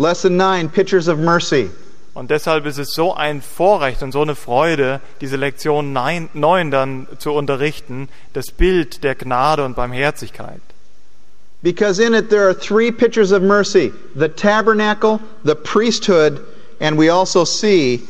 Lesson 0.02 0.36
9 0.36 0.70
Pictures 0.70 1.08
of 1.08 1.20
Mercy. 1.20 1.70
Und 2.16 2.32
deshalb 2.32 2.66
ist 2.66 2.80
es 2.80 2.94
so 2.94 3.14
ein 3.14 3.42
Vorrecht 3.42 4.02
und 4.02 4.12
so 4.12 4.22
eine 4.24 4.36
Freude, 4.36 5.00
diese 5.22 5.38
Lektion 5.38 5.94
9 5.94 6.72
dann 6.72 7.08
zu 7.20 7.32
unterrichten, 7.32 8.10
das 8.34 8.52
Bild 8.52 9.04
der 9.04 9.14
Gnade 9.14 9.64
und 9.64 9.76
Barmherzigkeit. 9.76 10.62
Because 11.62 12.04
in 12.04 12.16
it 12.16 12.30
there 12.32 12.48
are 12.48 12.58
three 12.58 12.92
pictures 12.92 13.32
of 13.32 13.44
mercy 13.44 13.94
the 14.16 14.28
tabernacle, 14.28 15.20
the 15.46 15.54
priesthood, 15.54 16.42
and 16.80 16.98
we 16.98 17.12
also 17.12 17.46
see 17.46 18.02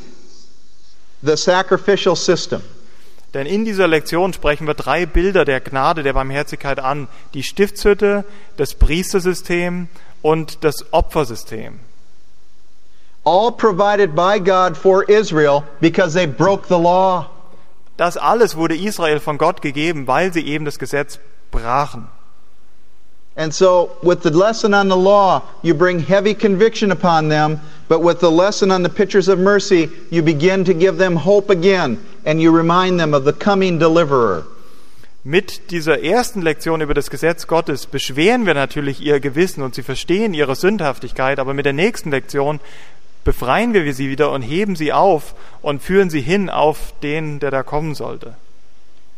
the 1.22 1.36
sacrificial 1.36 2.16
system. 2.16 2.62
Denn 3.34 3.46
in 3.46 3.66
dieser 3.66 3.88
Lektion 3.88 4.34
sprechen 4.34 4.68
wir 4.68 4.74
drei 4.74 5.06
Bilder 5.06 5.46
der 5.46 5.60
Gnade, 5.60 6.04
der 6.04 6.14
Barmherzigkeit 6.14 6.80
an. 6.80 7.08
Die 7.34 7.44
Stiftshütte, 7.44 8.26
das 8.58 8.76
Priestersystem 8.76 9.90
und 10.22 10.64
das 10.64 10.86
Opfersystem. 10.92 11.80
All 13.24 13.52
provided 13.52 14.16
by 14.16 14.40
God 14.40 14.76
for 14.76 15.04
Israel 15.04 15.64
because 15.80 16.14
they 16.14 16.26
broke 16.26 16.68
the 16.68 16.80
law. 16.80 17.30
Das 17.98 18.18
alles 18.18 18.56
wurde 18.56 18.76
Israel 18.76 19.20
von 19.20 19.38
Gott 19.38 19.62
gegeben, 19.62 20.08
weil 20.08 20.34
sie 20.34 20.46
eben 20.46 20.66
das 20.66 20.80
Gesetz 20.80 21.20
brachen. 21.52 22.08
And 23.36 23.54
so, 23.54 23.92
with 24.04 24.24
the 24.24 24.30
lesson 24.30 24.74
on 24.74 24.90
the 24.90 24.98
law, 24.98 25.44
you 25.62 25.74
bring 25.74 26.00
heavy 26.00 26.34
conviction 26.34 26.92
upon 26.92 27.30
them, 27.30 27.62
but 27.88 28.02
with 28.02 28.20
the 28.20 28.30
lesson 28.30 28.72
on 28.72 28.84
the 28.84 28.90
pictures 28.90 29.30
of 29.30 29.40
mercy, 29.40 29.90
you 30.10 30.22
begin 30.22 30.66
to 30.66 30.74
give 30.74 30.98
them 30.98 31.16
hope 31.16 31.50
again, 31.50 31.98
and 32.26 32.42
you 32.42 32.52
remind 32.52 33.00
them 33.00 33.14
of 33.14 33.24
the 33.24 33.32
coming 33.32 33.80
deliverer. 33.80 34.46
Mit 35.24 35.70
dieser 35.70 36.04
ersten 36.04 36.42
Lektion 36.42 36.82
über 36.82 36.96
das 36.96 37.12
Gesetz 37.12 37.46
Gottes 37.46 37.86
beschweren 37.86 38.48
wir 38.48 38.56
natürlich 38.56 39.02
ihr 39.02 39.20
Gewissen 39.20 39.62
und 39.62 39.76
sie 39.76 39.84
verstehen 39.84 40.34
ihre 40.34 40.56
Sündhaftigkeit, 40.56 41.38
aber 41.38 41.54
mit 41.54 41.68
der 41.68 41.74
nächsten 41.74 42.10
Lektion 42.10 42.60
befreien 43.24 43.76
wir 43.76 43.94
sie 43.94 44.10
wieder 44.10 44.32
und 44.32 44.42
heben 44.42 44.76
sie 44.76 44.92
auf 44.92 45.36
und 45.62 45.84
führen 45.84 46.10
sie 46.10 46.22
hin 46.22 46.50
auf 46.50 46.96
den, 47.04 47.38
der 47.40 47.52
da 47.52 47.62
kommen 47.62 47.94
sollte. 47.94 48.34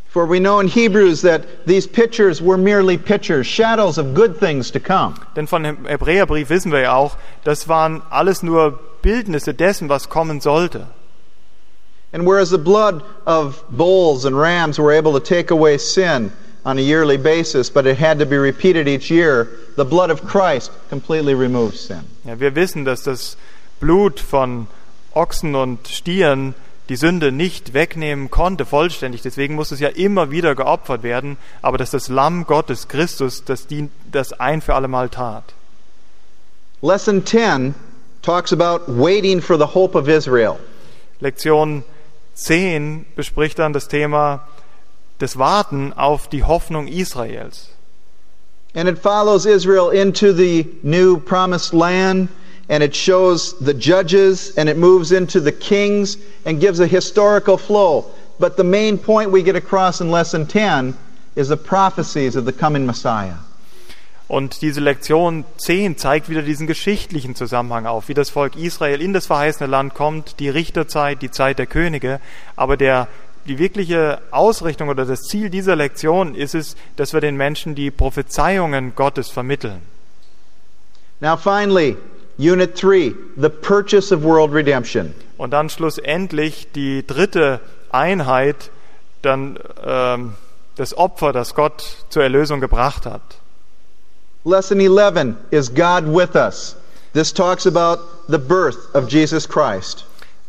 For 0.09 0.29
we 0.29 0.39
know 0.39 0.59
in 0.59 0.67
Hebrews 0.67 1.21
that 1.21 1.65
these 1.65 1.87
pictures 1.87 2.41
were 2.41 2.57
merely 2.57 2.97
pictures, 2.97 3.47
shadows 3.47 3.97
of 3.97 4.13
good 4.13 4.37
things 4.39 4.71
to 4.73 4.81
come. 4.81 5.13
Denn 5.37 5.47
von 5.47 5.63
dem 5.63 5.85
Hebräerbrief 5.87 6.49
wissen 6.49 6.73
wir 6.73 6.81
ja 6.81 6.95
auch, 6.95 7.15
das 7.45 7.69
waren 7.69 8.01
alles 8.09 8.43
nur 8.43 8.77
Bildnisse 9.01 9.53
dessen, 9.53 9.87
was 9.87 10.09
kommen 10.09 10.41
sollte. 10.41 10.87
And 12.13 12.27
whereas 12.27 12.51
the 12.51 12.59
blood 12.59 13.03
of 13.25 13.63
bulls 13.69 14.25
and 14.25 14.37
rams 14.37 14.77
were 14.77 14.91
able 14.91 15.13
to 15.13 15.19
take 15.19 15.49
away 15.49 15.79
sin 15.79 16.31
on 16.63 16.77
a 16.77 16.81
yearly 16.81 17.17
basis, 17.17 17.69
but 17.69 17.85
it 17.85 17.97
had 17.97 18.19
to 18.19 18.25
be 18.25 18.37
repeated 18.37 18.87
each 18.87 19.09
year, 19.09 19.49
the 19.75 19.83
blood 19.83 20.11
of 20.11 20.21
Christ 20.21 20.71
completely 20.89 21.33
removes 21.33 21.81
sin. 21.81 22.03
Ja, 22.23 22.39
wir 22.39 22.55
wissen, 22.55 22.85
dass 22.85 23.03
das 23.03 23.35
Blut 23.79 24.19
von 24.19 24.67
Ochsen 25.13 25.55
und 25.55 25.87
Stieren 25.87 26.55
die 26.89 26.95
Sünde 26.95 27.31
nicht 27.31 27.73
wegnehmen 27.73 28.29
konnte 28.29 28.65
vollständig. 28.65 29.21
Deswegen 29.21 29.55
muss 29.55 29.71
es 29.71 29.79
ja 29.79 29.89
immer 29.89 30.31
wieder 30.31 30.55
geopfert 30.55 31.03
werden. 31.03 31.37
Aber 31.61 31.77
dass 31.77 31.91
das 31.91 32.09
Lamm 32.09 32.45
Gottes, 32.45 32.87
Christus, 32.87 33.43
das, 33.43 33.67
dient, 33.67 33.91
das 34.11 34.33
ein 34.33 34.61
für 34.61 34.75
alle 34.75 34.87
Mal 34.87 35.09
tat. 35.09 35.43
Lesson 36.81 37.25
10 37.25 37.73
talks 38.21 38.51
about 38.51 38.83
waiting 38.87 39.41
for 39.41 39.57
the 39.57 39.73
hope 39.73 39.97
of 39.97 40.09
Israel. 40.09 40.59
Lektion 41.21 41.83
10 42.35 43.05
bespricht 43.15 43.59
dann 43.59 43.73
das 43.73 43.87
Thema 43.87 44.47
des 45.19 45.37
Warten 45.37 45.93
auf 45.93 46.27
die 46.27 46.43
Hoffnung 46.43 46.87
Israels. 46.87 47.69
And 48.75 48.89
it 48.89 48.97
follows 48.97 49.45
Israel 49.45 49.91
into 49.91 50.33
the 50.33 50.65
new 50.81 51.19
promised 51.19 51.73
land, 51.73 52.29
and 52.69 52.83
it 52.83 52.95
shows 52.95 53.55
the 53.59 53.73
judges, 53.73 54.51
and 54.57 54.67
it 54.67 54.77
moves 54.77 55.11
into 55.11 55.39
the 55.39 55.51
kings, 55.51 56.17
and 56.43 56.59
gives 56.59 56.79
a 56.79 56.87
historical 56.87 57.57
flow. 57.57 58.05
But 58.39 58.57
the 58.57 58.63
main 58.63 58.97
point 58.97 59.31
we 59.31 59.43
get 59.43 59.55
across 59.55 60.01
in 60.01 60.09
lesson 60.09 60.47
10 60.47 60.97
is 61.35 61.49
the 61.49 61.57
prophecies 61.57 62.35
of 62.35 62.45
the 62.45 62.53
coming 62.53 62.85
Messiah. 62.85 63.37
Und 64.27 64.61
diese 64.61 64.79
Lektion 64.79 65.43
10 65.57 65.97
zeigt 65.97 66.29
wieder 66.29 66.41
diesen 66.41 66.65
geschichtlichen 66.65 67.35
Zusammenhang 67.35 67.85
auf, 67.85 68.07
wie 68.07 68.13
das 68.13 68.29
Volk 68.29 68.55
Israel 68.55 69.01
in 69.01 69.13
das 69.13 69.25
verheißene 69.25 69.69
Land 69.69 69.93
kommt, 69.93 70.39
die 70.39 70.49
Richterzeit, 70.49 71.21
die 71.21 71.29
Zeit 71.31 71.59
der 71.59 71.67
Könige. 71.67 72.19
Aber 72.55 72.77
der, 72.77 73.07
die 73.45 73.59
wirkliche 73.59 74.21
Ausrichtung 74.31 74.89
oder 74.89 75.05
das 75.05 75.23
Ziel 75.23 75.49
dieser 75.49 75.75
Lektion 75.75 76.35
ist 76.35 76.55
es, 76.55 76.77
dass 76.95 77.13
wir 77.13 77.19
den 77.19 77.35
Menschen 77.35 77.75
die 77.75 77.91
Prophezeiungen 77.91 78.95
Gottes 78.95 79.29
vermitteln. 79.29 79.81
Now, 81.19 81.37
finally, 81.37 81.97
Unit 82.37 82.81
3 82.81 83.13
the 83.35 83.49
purchase 83.49 84.13
of 84.13 84.23
world 84.23 84.53
redemption. 84.53 85.13
Und 85.37 85.51
dann 85.51 85.69
schlussendlich 85.69 86.67
die 86.73 87.05
dritte 87.05 87.59
Einheit, 87.91 88.71
dann 89.21 89.59
ähm, 89.85 90.33
das 90.75 90.97
Opfer, 90.97 91.33
das 91.33 91.53
Gott 91.55 92.05
zur 92.09 92.23
Erlösung 92.23 92.59
gebracht 92.59 93.05
hat. 93.05 93.21
Lesson 94.45 94.81
11 94.81 95.37
is 95.51 95.69
God 95.69 96.05
with 96.05 96.35
us. 96.35 96.75
This 97.13 97.31
talks 97.31 97.65
about 97.65 98.27
the 98.27 98.37
birth 98.37 98.93
of 98.93 99.07
Jesus 99.07 99.45
Christ. 99.47 100.03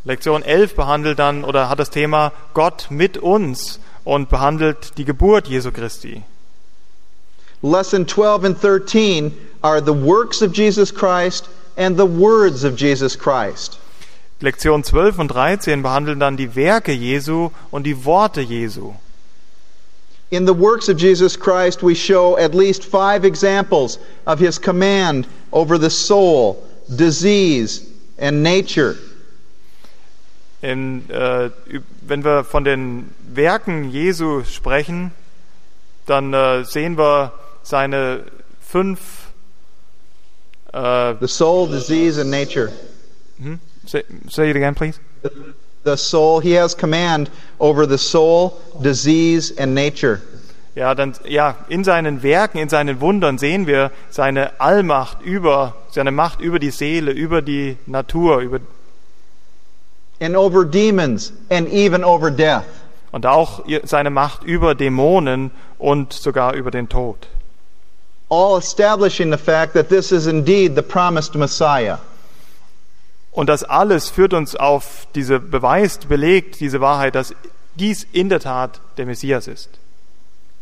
Lektion 0.04 0.42
11 0.42 0.74
behandelt 0.74 1.18
dann 1.20 1.44
oder 1.44 1.68
hat 1.68 1.78
das 1.78 1.90
Thema 1.90 2.32
Gott 2.54 2.88
mit 2.90 3.16
uns 3.16 3.78
und 4.04 4.28
behandelt 4.28 4.98
die 4.98 5.04
Geburt 5.04 5.46
Jesu 5.46 5.70
Christi. 5.70 6.24
Lesson 7.62 8.04
12 8.04 8.44
and 8.44 8.58
13 8.58 9.32
are 9.62 9.80
the 9.80 9.94
works 9.94 10.42
of 10.42 10.52
Jesus 10.52 10.92
Christ 10.92 11.48
and 11.76 11.96
the 11.96 12.04
words 12.04 12.64
of 12.64 12.76
Jesus 12.76 13.16
Christ. 13.16 13.78
Lektion 14.40 14.82
12 14.82 15.20
und 15.20 15.28
13 15.28 15.82
behandeln 15.82 16.18
dann 16.18 16.36
die 16.36 16.56
Werke 16.56 16.92
Jesu 16.92 17.50
und 17.70 17.84
die 17.84 18.04
Worte 18.04 18.40
Jesu. 18.40 18.94
In 20.34 20.46
the 20.46 20.52
works 20.52 20.88
of 20.88 20.96
Jesus 20.96 21.36
Christ, 21.36 21.84
we 21.84 21.94
show 21.94 22.36
at 22.36 22.54
least 22.56 22.82
five 22.84 23.24
examples 23.24 24.00
of 24.26 24.40
his 24.40 24.58
command 24.58 25.28
over 25.52 25.78
the 25.78 25.90
soul, 25.90 26.60
disease, 26.88 27.88
and 28.18 28.42
nature. 28.42 28.96
In, 30.60 31.02
äh, 31.08 31.50
wenn 32.02 32.24
wir 32.24 32.42
von 32.42 32.64
den 32.64 33.14
Werken 33.32 33.90
Jesu 33.92 34.42
sprechen, 34.42 35.12
dann 36.06 36.34
äh, 36.34 36.64
sehen 36.64 36.96
wir 36.98 37.32
seine 37.62 38.24
fünf. 38.60 39.28
Äh, 40.72 41.14
The 41.20 41.28
soul, 41.28 41.68
disease, 41.68 42.18
and 42.20 42.30
nature. 42.30 42.72
hm? 43.38 43.60
say, 43.86 44.02
say 44.28 44.50
it 44.50 44.56
again, 44.56 44.74
please. 44.74 44.98
The 45.84 45.96
soul, 45.96 46.40
he 46.40 46.52
has 46.52 46.74
command 46.74 47.30
over 47.60 47.86
the 47.86 47.98
soul, 47.98 48.60
disease, 48.80 49.52
and 49.58 49.74
nature. 49.74 50.20
Ja, 50.74 50.94
dann, 50.94 51.14
ja, 51.28 51.56
in 51.68 51.84
seinen 51.84 52.22
Werken, 52.22 52.58
in 52.58 52.68
seinen 52.68 53.00
Wundern 53.00 53.38
sehen 53.38 53.66
wir 53.66 53.92
seine 54.10 54.58
Allmacht 54.60 55.22
über, 55.22 55.74
seine 55.90 56.10
Macht 56.10 56.40
über 56.40 56.58
die 56.58 56.70
Seele, 56.70 57.12
über 57.12 57.42
die 57.42 57.76
Natur, 57.86 58.40
über, 58.40 58.58
and 60.20 60.34
over 60.34 60.64
demons, 60.64 61.32
and 61.48 61.68
even 61.68 62.02
over 62.02 62.30
death. 62.30 62.64
und 63.12 63.26
auch 63.26 63.62
seine 63.84 64.10
Macht 64.10 64.42
über 64.42 64.74
Dämonen 64.74 65.52
und 65.78 66.12
sogar 66.12 66.54
über 66.54 66.72
den 66.72 66.88
Tod. 66.88 67.28
All 68.28 68.58
establishing 68.58 69.30
the 69.30 69.38
fact 69.38 69.74
that 69.74 69.88
this 69.88 70.10
is 70.10 70.26
indeed 70.26 70.74
the 70.74 70.82
promised 70.82 71.36
Messiah. 71.36 71.98
Und 73.34 73.48
das 73.48 73.64
alles 73.64 74.08
führt 74.08 74.32
uns 74.32 74.54
auf 74.54 75.08
diese 75.16 75.40
beweist, 75.40 76.08
belegt 76.08 76.60
diese 76.60 76.80
Wahrheit, 76.80 77.16
dass 77.16 77.34
dies 77.74 78.06
in 78.12 78.28
der 78.28 78.38
Tat 78.38 78.80
der 78.96 79.06
Messias 79.06 79.48
ist. 79.48 79.70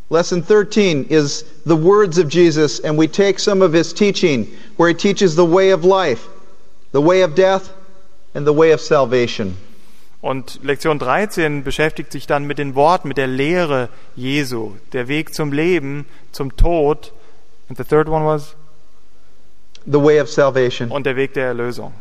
Lesson 0.09 0.43
13 0.43 1.07
is 1.09 1.45
the 1.65 1.77
words 1.77 2.19
of 2.19 2.31
Jesus, 2.31 2.83
and 2.83 2.99
we 2.99 3.07
take 3.07 3.39
some 3.39 3.63
of 3.63 3.73
his 3.73 3.93
teaching 3.93 4.47
where 4.77 4.89
he 4.89 4.95
teaches 4.95 5.37
the 5.37 5.45
way 5.45 5.73
of 5.73 5.85
life, 5.85 6.29
the 6.93 7.01
way 7.01 7.23
of 7.23 7.35
death, 7.35 7.71
and 8.35 8.47
the 8.47 8.55
way 8.55 8.73
of 8.73 8.81
salvation. 8.81 9.57
Und 10.23 10.61
Lektion 10.63 10.99
13 10.99 11.65
beschäftigt 11.65 12.13
sich 12.13 12.27
dann 12.27 12.45
mit 12.45 12.59
den 12.59 12.75
Worten, 12.75 13.09
mit 13.09 13.17
der 13.19 13.27
Lehre 13.27 13.89
Jesu, 14.17 14.73
der 14.93 15.09
Weg 15.09 15.35
zum 15.35 15.53
Leben, 15.53 16.07
zum 16.31 16.57
Tod. 16.57 17.13
And 17.69 17.77
the 17.77 17.85
third 17.85 18.09
one 18.09 18.25
was? 18.25 18.55
The 19.85 20.01
way 20.01 20.21
of 20.21 20.31
salvation. 20.31 20.91
Und 20.91 21.05
der 21.05 21.17
Weg 21.17 21.35
der 21.35 21.47
Erlösung. 21.47 21.93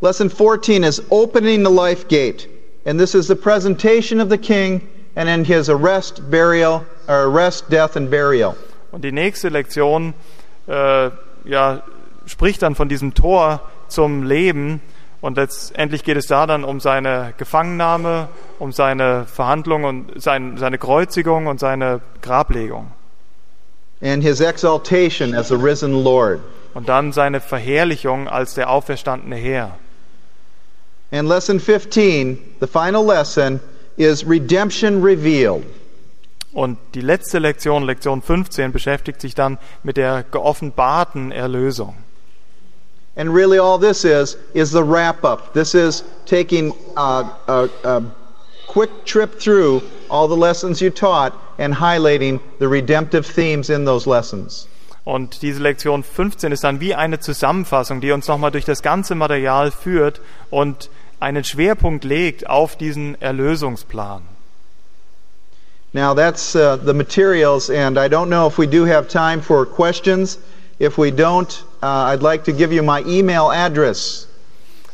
Lesson 0.00 0.30
14 0.30 0.84
is 0.84 1.02
opening 1.10 1.62
the 1.62 1.70
life 1.70 2.08
gate, 2.08 2.48
and 2.86 2.98
this 2.98 3.14
is 3.14 3.26
the 3.26 3.36
presentation 3.36 4.20
of 4.20 4.30
the 4.30 4.38
king 4.38 4.88
and 5.14 5.28
in 5.28 5.44
his 5.44 5.68
arrest, 5.68 6.30
burial, 6.30 6.84
or 7.06 7.24
arrest, 7.26 7.68
death, 7.68 7.96
and 7.96 8.10
burial. 8.10 8.56
Und 8.92 9.04
die 9.04 9.12
nächste 9.12 9.50
Lektion 9.50 10.14
äh, 10.66 11.10
ja, 11.44 11.82
spricht 12.26 12.62
dann 12.62 12.74
von 12.74 12.88
diesem 12.88 13.14
Tor 13.14 13.60
zum 13.88 14.22
Leben. 14.22 14.80
Und 15.20 15.36
letztendlich 15.36 16.02
geht 16.02 16.16
es 16.16 16.26
da 16.26 16.46
dann 16.46 16.64
um 16.64 16.80
seine 16.80 17.34
Gefangennahme, 17.36 18.28
um 18.58 18.72
seine 18.72 19.26
Verhandlung 19.26 19.84
und 19.84 20.22
sein, 20.22 20.56
seine 20.56 20.78
Kreuzigung 20.78 21.46
und 21.46 21.60
seine 21.60 22.00
Grablegung. 22.22 22.90
and 24.02 24.22
his 24.22 24.40
exaltation 24.40 25.34
as 25.34 25.48
the 25.48 25.56
risen 25.56 25.92
Lord. 26.04 26.40
Und 26.72 26.88
dann 26.88 27.12
seine 27.12 27.40
Verherrlichung 27.40 28.28
als 28.28 28.54
der 28.54 28.70
auferstandene 28.70 29.36
Herr. 29.36 29.76
And 31.12 31.28
lesson 31.28 31.58
15, 31.58 32.56
the 32.60 32.66
final 32.66 33.04
lesson, 33.04 33.60
is 33.96 34.24
redemption 34.24 35.02
revealed. 35.02 35.64
Und 36.52 36.78
die 36.94 37.00
letzte 37.00 37.38
Lektion, 37.38 37.84
Lektion 37.84 38.22
15, 38.22 38.72
beschäftigt 38.72 39.20
sich 39.20 39.34
dann 39.34 39.58
mit 39.82 39.96
der 39.96 40.24
geoffenbarten 40.24 41.30
Erlösung. 41.30 41.96
And 43.16 43.34
really, 43.34 43.58
all 43.58 43.78
this 43.78 44.04
is 44.04 44.36
is 44.54 44.70
the 44.70 44.82
wrap 44.82 45.24
up. 45.24 45.52
This 45.52 45.74
is 45.74 46.04
taking 46.26 46.72
a, 46.96 47.24
a, 47.48 47.68
a 47.84 48.02
quick 48.66 49.04
trip 49.04 49.38
through 49.38 49.82
all 50.08 50.28
the 50.28 50.36
lessons 50.36 50.80
you 50.80 50.90
taught 50.90 51.32
and 51.58 51.74
highlighting 51.74 52.40
the 52.58 52.68
redemptive 52.68 53.26
themes 53.26 53.68
in 53.68 53.84
those 53.84 54.08
lessons. 54.08 54.66
Und 55.04 55.42
diese 55.42 55.60
Lektion 55.60 56.04
15 56.04 56.52
ist 56.52 56.62
dann 56.62 56.80
wie 56.80 56.94
eine 56.94 57.18
Zusammenfassung, 57.18 58.00
die 58.00 58.12
uns 58.12 58.28
nochmal 58.28 58.50
durch 58.50 58.64
das 58.64 58.82
ganze 58.82 59.14
Material 59.14 59.70
führt 59.70 60.20
und 60.50 60.90
einen 61.20 61.44
Schwerpunkt 61.44 62.04
legt 62.04 62.48
auf 62.48 62.76
diesen 62.76 63.20
Erlösungsplan. 63.20 64.22
Now, 65.92 66.14
that's 66.14 66.54
uh, 66.54 66.76
the 66.76 66.94
materials, 66.94 67.68
and 67.68 67.98
I 67.98 68.08
don't 68.08 68.28
know 68.28 68.46
if 68.46 68.58
we 68.58 68.66
do 68.66 68.84
have 68.84 69.08
time 69.08 69.42
for 69.42 69.66
questions. 69.66 70.38
If 70.78 70.96
we 70.98 71.10
don't, 71.10 71.50
uh, 71.82 72.12
I'd 72.12 72.22
like 72.22 72.44
to 72.44 72.52
give 72.52 72.72
you 72.72 72.82
my 72.82 73.02
email 73.06 73.50
address. 73.50 74.28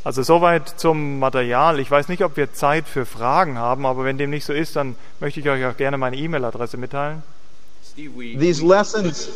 Also 0.04 0.22
soweit 0.22 0.68
zum 0.78 1.18
Material. 1.18 1.80
Ich 1.80 1.90
weiß 1.90 2.08
nicht, 2.08 2.22
ob 2.22 2.36
wir 2.36 2.52
Zeit 2.52 2.86
für 2.88 3.04
Fragen 3.04 3.58
haben, 3.58 3.84
aber 3.84 4.04
wenn 4.04 4.16
dem 4.18 4.30
nicht 4.30 4.44
so 4.44 4.52
ist, 4.52 4.76
dann 4.76 4.96
möchte 5.20 5.40
ich 5.40 5.48
euch 5.48 5.64
auch 5.66 5.76
gerne 5.76 5.98
meine 5.98 6.16
E-Mail-Adresse 6.16 6.76
mitteilen. 6.76 7.22
Steve, 7.84 8.12
we, 8.16 8.38
These 8.38 8.64
lessons, 8.64 9.28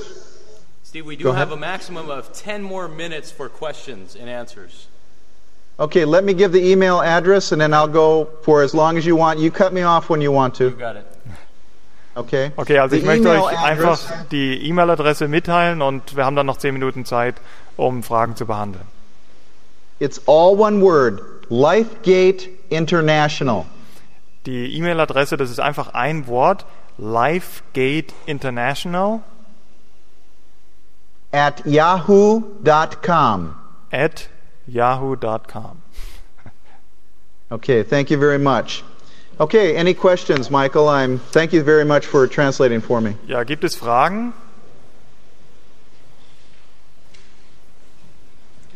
Steve, 0.86 1.06
we 1.06 1.16
Go 1.16 1.24
do 1.24 1.28
ahead. 1.30 1.40
have 1.48 1.52
a 1.52 1.56
maximum 1.56 2.08
of 2.08 2.32
10 2.32 2.62
more 2.62 2.88
minutes 2.88 3.30
for 3.32 3.48
questions 3.48 4.16
and 4.16 4.28
answers. 4.28 4.86
Okay, 5.80 6.04
let 6.04 6.22
me 6.24 6.34
give 6.34 6.52
the 6.52 6.70
email 6.70 7.00
address, 7.00 7.50
and 7.52 7.60
then 7.60 7.72
I'll 7.74 7.88
go 7.92 8.28
for 8.42 8.62
as 8.62 8.72
long 8.74 8.96
as 8.98 9.04
you 9.04 9.16
want. 9.16 9.40
You 9.40 9.50
cut 9.50 9.72
me 9.72 9.82
off 9.82 10.08
when 10.10 10.20
you 10.20 10.30
want 10.32 10.60
You 10.60 10.70
to, 10.70 10.76
got 10.76 10.96
it. 10.96 11.06
okay? 12.16 12.52
Okay, 12.56 12.78
also 12.78 12.94
The 12.94 13.00
ich 13.00 13.04
möchte 13.06 13.28
email 13.28 13.42
euch 13.42 13.58
address- 13.58 14.10
einfach 14.10 14.28
die 14.30 14.66
E-Mail-Adresse 14.68 15.26
mitteilen 15.28 15.82
und 15.82 16.14
wir 16.16 16.24
haben 16.24 16.36
dann 16.36 16.46
noch 16.46 16.58
zehn 16.58 16.74
Minuten 16.74 17.04
Zeit, 17.04 17.36
um 17.76 18.02
Fragen 18.02 18.36
zu 18.36 18.46
behandeln. 18.46 18.84
It's 19.98 20.20
all 20.26 20.56
one 20.58 20.80
word 20.80 21.20
Lifegate 21.50 22.48
International. 22.68 23.64
Die 24.46 24.74
E-Mail-Adresse, 24.76 25.36
das 25.36 25.50
ist 25.50 25.60
einfach 25.60 25.94
ein 25.94 26.26
Wort, 26.26 26.64
Lifegate 26.98 28.14
International 28.26 29.20
at 31.32 31.64
yahoo.com. 31.66 33.54
at 33.92 34.28
yahoo.com. 34.70 35.82
Okay, 37.52 37.82
thank 37.82 38.10
you 38.10 38.16
very 38.16 38.38
much. 38.38 38.84
Okay, 39.40 39.74
any 39.76 39.94
questions, 39.94 40.50
Michael? 40.50 40.88
I'm 40.88 41.18
thank 41.18 41.52
you 41.52 41.62
very 41.62 41.84
much 41.84 42.06
for 42.06 42.26
translating 42.28 42.80
for 42.80 43.00
me. 43.00 43.16
Ja, 43.26 43.42
gibt 43.42 43.64
es 43.64 43.74
Fragen? 43.74 44.32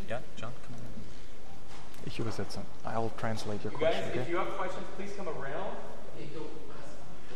Yeah, 0.08 0.18
John, 0.36 0.50
come 0.66 0.74
on. 0.76 2.06
Ich 2.06 2.18
übersetze. 2.18 2.58
I'll 2.84 3.12
translate 3.18 3.62
your 3.62 3.72
question. 3.72 4.02
Guys, 4.08 4.18
Okay? 4.22 4.30
you 4.30 4.36
have 4.38 4.48
questions, 4.58 4.84
please 4.96 5.12
come 5.16 5.28
around. 5.28 5.76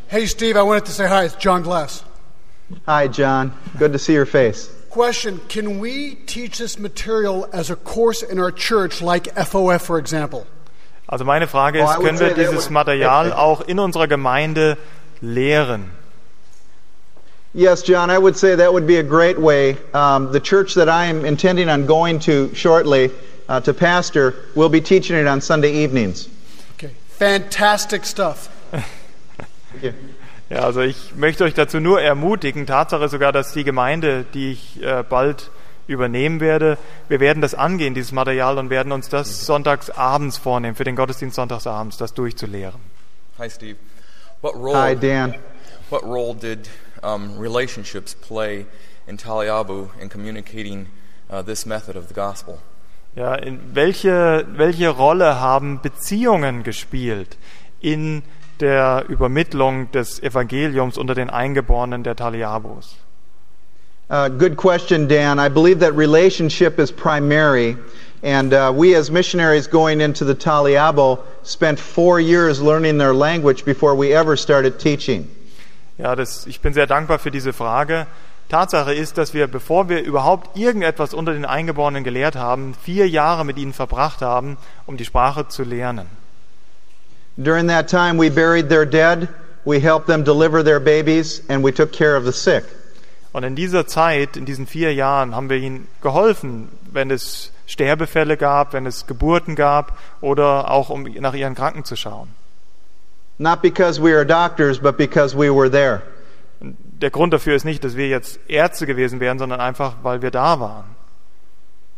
Hey, 0.09 0.25
Steve, 0.27 0.57
I 0.57 0.63
wanted 0.63 0.87
to 0.87 0.93
say 0.93 1.07
hi. 1.07 1.25
It's 1.25 1.35
John 1.37 1.63
Glass. 1.63 2.03
Hi, 2.87 3.09
John. 3.09 3.53
Good 3.79 3.93
to 3.93 3.99
see 3.99 4.15
your 4.15 4.25
face. 4.27 4.71
Question 4.91 5.41
Can 5.49 5.79
we 5.81 6.15
teach 6.27 6.59
this 6.59 6.79
material 6.79 7.49
as 7.53 7.71
a 7.71 7.77
course 7.77 8.23
in 8.23 8.39
our 8.39 8.51
church, 8.51 9.03
like 9.03 9.25
FOF, 9.37 9.83
for 9.83 9.99
example? 9.99 10.47
Also 11.09 11.25
meine 11.25 11.47
Frage 11.47 11.81
Oh, 11.81 11.85
ist, 11.85 11.91
I 11.91 11.99
would 11.99 12.07
können 12.07 12.19
wir 12.21 12.35
dieses 12.35 12.65
would- 12.67 12.71
Material 12.71 13.33
auch 13.37 13.61
in 13.63 13.79
unserer 13.79 14.07
Gemeinde 14.09 14.77
lehren? 15.23 15.91
Yes, 17.55 17.83
John, 17.83 18.11
I 18.11 18.19
would 18.19 18.37
say 18.37 18.55
that 18.57 18.73
would 18.73 18.87
be 18.87 18.97
a 18.99 19.03
great 19.03 19.39
way. 19.39 19.77
Um, 19.95 20.33
the 20.33 20.41
church 20.41 20.75
that 20.75 20.89
I 20.89 21.07
am 21.07 21.25
intending 21.25 21.69
on 21.71 21.87
going 21.87 22.19
to 22.21 22.55
shortly 22.55 23.11
uh, 23.49 23.61
to 23.63 23.73
pastor 23.73 24.35
will 24.55 24.69
be 24.69 24.83
teaching 24.83 25.17
it 25.17 25.27
on 25.27 25.41
Sunday 25.41 25.73
evenings. 25.83 26.29
Okay. 26.75 26.93
Fantastic 27.09 28.05
stuff. 28.05 28.49
Thank 28.71 29.83
you. 29.83 29.95
Ja, 30.51 30.61
also 30.61 30.81
ich 30.81 31.15
möchte 31.15 31.45
euch 31.45 31.53
dazu 31.53 31.79
nur 31.79 32.01
ermutigen, 32.01 32.67
Tatsache 32.67 33.09
sogar, 33.09 33.33
dass 33.33 33.53
die 33.53 33.65
Gemeinde, 33.65 34.25
die 34.33 34.53
ich 34.53 34.83
äh, 34.83 35.05
bald 35.07 35.51
übernehmen 35.87 36.41
werde, 36.41 36.79
wir 37.09 37.21
werden 37.21 37.43
das 37.43 37.55
angehen, 37.55 37.93
dieses 37.93 38.13
Material, 38.13 38.57
und 38.57 38.71
werden 38.71 38.93
uns 38.93 39.11
das 39.11 39.45
sonntags 39.45 39.91
abends 39.91 40.39
vornehmen, 40.39 40.75
für 40.75 40.85
den 40.85 40.97
Gottesdienst 40.97 41.37
sonntags 41.37 41.67
abends, 41.67 41.99
das 41.99 42.15
durchzulehren. 42.15 42.81
Hi, 43.39 43.51
Steve. 43.51 43.77
What 44.41 44.55
role? 44.55 44.77
Hi, 44.77 44.95
Dan. 44.97 45.35
What 45.91 46.03
role 46.03 46.35
did 46.35 46.69
um, 47.03 47.39
relationships 47.39 48.15
play 48.15 48.67
in 49.07 49.19
Taliabu 49.19 49.89
in 50.01 50.09
communicating 50.09 50.87
uh, 51.31 51.43
this 51.43 51.67
method 51.67 51.97
of 51.97 52.09
the 52.09 52.15
gospel? 52.15 52.59
Ja, 53.17 53.35
in 53.35 53.75
welche, 53.75 54.47
welche 54.53 54.89
Rolle 54.91 55.41
haben 55.41 55.81
Beziehungen 55.83 56.63
gespielt 56.63 57.37
in 57.81 58.23
der 58.61 59.05
Übermittlung 59.09 59.91
des 59.93 60.23
Evangeliums 60.23 60.99
unter 60.99 61.15
den 61.15 61.31
Eingeborenen 61.31 62.03
der 62.03 62.17
Taliabos? 62.17 62.97
Uh, 64.11 64.29
good 64.29 64.57
question, 64.57 65.07
Dan. 65.07 65.39
I 65.39 65.49
believe 65.49 65.81
that 65.81 65.95
relationship 65.95 66.79
is 66.79 66.91
primary. 66.91 67.77
And 68.23 68.55
uh, 68.55 68.73
we, 68.75 68.97
as 68.97 69.11
missionaries 69.11 69.69
going 69.69 70.01
into 70.01 70.25
the 70.25 70.35
Taliabo, 70.35 71.21
spent 71.43 71.79
four 71.79 72.19
years 72.19 72.61
learning 72.61 72.99
their 72.99 73.13
language 73.13 73.65
before 73.65 73.95
we 73.95 74.13
ever 74.15 74.37
started 74.37 74.79
teaching. 74.79 75.29
Ja, 75.99 76.17
das, 76.17 76.47
ich 76.47 76.61
bin 76.61 76.73
sehr 76.73 76.87
dankbar 76.87 77.19
für 77.19 77.31
diese 77.31 77.53
Frage. 77.53 78.07
Tatsache 78.49 78.95
ist, 78.95 79.19
dass 79.19 79.35
wir, 79.35 79.47
bevor 79.47 79.91
wir 79.91 80.03
überhaupt 80.03 80.57
irgendetwas 80.57 81.13
unter 81.13 81.35
den 81.35 81.45
Eingeborenen 81.45 82.03
gelehrt 82.03 82.35
haben, 82.35 82.75
vier 82.83 83.07
Jahre 83.07 83.45
mit 83.45 83.59
ihnen 83.59 83.75
verbracht 83.75 84.23
haben, 84.23 84.57
um 84.87 84.97
die 84.97 85.05
Sprache 85.05 85.49
zu 85.49 85.65
lernen. 85.65 86.07
During 87.41 87.69
that 87.69 87.87
time, 87.87 88.19
we 88.19 88.31
buried 88.31 88.69
their 88.69 88.85
dead, 88.85 89.29
we 89.65 89.79
helped 89.79 90.09
them 90.09 90.25
deliver 90.25 90.65
their 90.65 90.81
babies, 90.81 91.41
and 91.49 91.63
we 91.63 91.71
took 91.71 91.93
care 91.93 92.17
of 92.17 92.25
the 92.25 92.33
sick. 92.33 92.65
Und 93.33 93.45
in 93.45 93.55
dieser 93.55 93.87
Zeit, 93.87 94.37
in 94.37 94.45
diesen 94.45 94.67
vier 94.67 94.93
Jahren, 94.93 95.37
haben 95.37 95.49
wir 95.49 95.59
ihnen 95.59 95.87
geholfen, 96.03 96.69
wenn 96.91 97.11
es 97.13 97.53
Sterbefälle 97.67 98.37
gab, 98.37 98.73
wenn 98.73 98.87
es 98.87 99.07
Geburten 99.07 99.55
gab 99.55 99.99
oder 100.21 100.71
auch 100.71 100.91
um 100.91 101.05
nach 101.05 101.35
ihren 101.35 101.55
Kranken 101.55 101.85
zu 101.85 101.95
schauen. 101.95 102.31
Not 103.39 103.63
because 103.63 104.03
we 104.03 104.13
are 104.13 104.25
doctors, 104.25 104.81
but 104.81 104.97
because 104.97 105.37
we 105.37 105.55
were 105.55 105.71
there. 105.71 106.03
Der 106.61 107.11
Grund 107.11 107.33
dafür 107.33 107.55
ist 107.55 107.65
nicht, 107.65 107.85
dass 107.85 107.95
wir 107.95 108.09
jetzt 108.09 108.41
Ärzte 108.49 108.87
gewesen 108.87 109.21
wären, 109.21 109.39
sondern 109.39 109.61
einfach, 109.61 109.95
weil 110.03 110.23
wir 110.23 110.33
da 110.33 110.59
waren. 110.59 110.87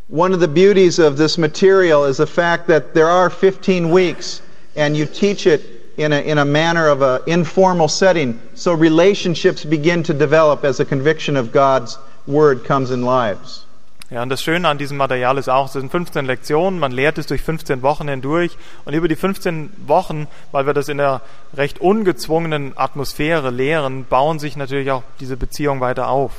One 0.09 0.35
of 0.35 0.41
the 0.41 0.47
beauties 0.47 0.99
of 0.99 1.15
this 1.15 1.37
material 1.37 2.07
is 2.07 2.17
the 2.17 2.27
fact 2.27 2.67
that 2.67 2.93
there 2.93 3.07
are 3.07 3.31
15 3.31 3.91
weeks, 3.91 4.43
and 4.75 4.95
you 4.95 5.05
teach 5.05 5.45
it 5.45 5.61
in 5.97 6.13
a, 6.13 6.19
in 6.19 6.37
a 6.37 6.45
manner 6.45 6.87
of 6.87 7.01
an 7.01 7.21
informal 7.27 7.87
setting, 7.87 8.39
so 8.55 8.73
relationships 8.73 9.65
begin 9.65 10.03
to 10.03 10.13
develop 10.13 10.63
as 10.63 10.79
a 10.79 10.85
conviction 10.85 11.35
of 11.37 11.51
God's 11.51 11.97
Word 12.27 12.63
comes 12.63 12.91
in 12.91 13.03
lives. 13.03 13.65
Ja, 14.09 14.21
und 14.23 14.29
das 14.29 14.41
Schöne 14.41 14.67
an 14.67 14.77
diesem 14.77 14.97
Material 14.97 15.37
ist 15.37 15.47
auch, 15.47 15.67
es 15.67 15.73
sind 15.73 15.89
15 15.89 16.25
Lektionen, 16.25 16.79
man 16.79 16.91
lehrt 16.91 17.17
es 17.17 17.27
durch 17.27 17.41
15 17.41 17.81
Wochen 17.81 18.09
hindurch 18.09 18.57
und 18.83 18.93
über 18.93 19.07
die 19.07 19.15
15 19.15 19.71
Wochen, 19.87 20.27
weil 20.51 20.65
wir 20.65 20.73
das 20.73 20.89
in 20.89 20.99
einer 20.99 21.21
recht 21.55 21.79
ungezwungenen 21.79 22.73
Atmosphäre 22.75 23.51
lehren, 23.51 24.05
bauen 24.09 24.37
sich 24.37 24.57
natürlich 24.57 24.91
auch 24.91 25.03
diese 25.21 25.37
Beziehungen 25.37 25.79
weiter 25.79 26.09
auf. 26.09 26.33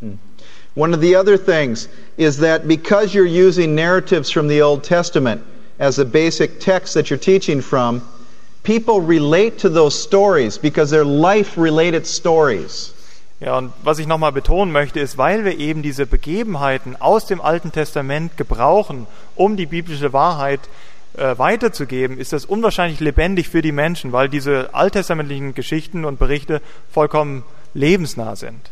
Hm. 0.00 0.20
One 0.76 0.94
of 0.94 1.02
the 1.02 1.16
other 1.16 1.36
things 1.36 1.88
is 2.16 2.38
that 2.38 2.68
because 2.68 3.12
you're 3.12 3.26
using 3.26 3.74
narratives 3.74 4.30
from 4.30 4.48
the 4.48 4.62
Old 4.62 4.84
Testament 4.84 5.42
as 5.78 5.98
a 5.98 6.04
basic 6.04 6.60
text 6.60 6.94
that 6.94 7.10
you're 7.10 7.18
teaching 7.18 7.62
from, 7.62 8.02
people 8.62 9.00
relate 9.00 9.58
to 9.58 9.68
those 9.68 10.00
stories 10.00 10.58
because 10.58 10.90
they're 10.90 11.04
life 11.04 11.56
related 11.56 12.06
stories. 12.06 12.94
Ja, 13.40 13.58
und 13.58 13.72
was 13.82 13.98
ich 13.98 14.06
nochmal 14.06 14.30
betonen 14.30 14.72
möchte, 14.72 15.00
ist, 15.00 15.18
weil 15.18 15.44
wir 15.44 15.58
eben 15.58 15.82
diese 15.82 16.06
Begebenheiten 16.06 16.94
aus 17.00 17.26
dem 17.26 17.40
Alten 17.40 17.72
Testament 17.72 18.36
gebrauchen, 18.36 19.08
um 19.34 19.56
die 19.56 19.66
biblische 19.66 20.12
Wahrheit 20.12 20.60
äh, 21.16 21.36
weiterzugeben, 21.36 22.18
ist 22.18 22.32
das 22.32 22.44
unwahrscheinlich 22.44 23.00
lebendig 23.00 23.48
für 23.48 23.60
die 23.60 23.72
Menschen, 23.72 24.12
weil 24.12 24.28
diese 24.28 24.70
alttestamentlichen 24.72 25.54
Geschichten 25.54 26.04
und 26.04 26.20
Berichte 26.20 26.62
vollkommen 26.92 27.42
lebensnah 27.74 28.36
sind. 28.36 28.70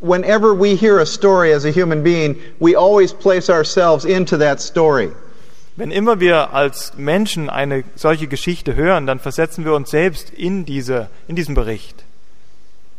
Whenever 0.00 0.58
we 0.58 0.74
hear 0.76 0.98
a 1.00 1.06
story 1.06 1.52
as 1.52 1.66
a 1.66 1.70
human 1.70 2.02
being, 2.02 2.36
we 2.58 2.74
always 2.74 3.12
place 3.12 3.50
ourselves 3.50 4.06
into 4.06 4.38
that 4.38 4.60
story. 4.62 5.12
Wenn 5.76 5.90
immer 5.90 6.20
wir 6.20 6.54
als 6.54 6.92
Menschen 6.96 7.50
eine 7.50 7.82
solche 7.96 8.28
Geschichte 8.28 8.76
hören, 8.76 9.06
dann 9.06 9.18
versetzen 9.18 9.64
wir 9.64 9.74
uns 9.74 9.90
selbst 9.90 10.30
in, 10.30 10.64
diese, 10.64 11.08
in 11.26 11.34
diesen 11.34 11.54
Bericht. 11.54 12.04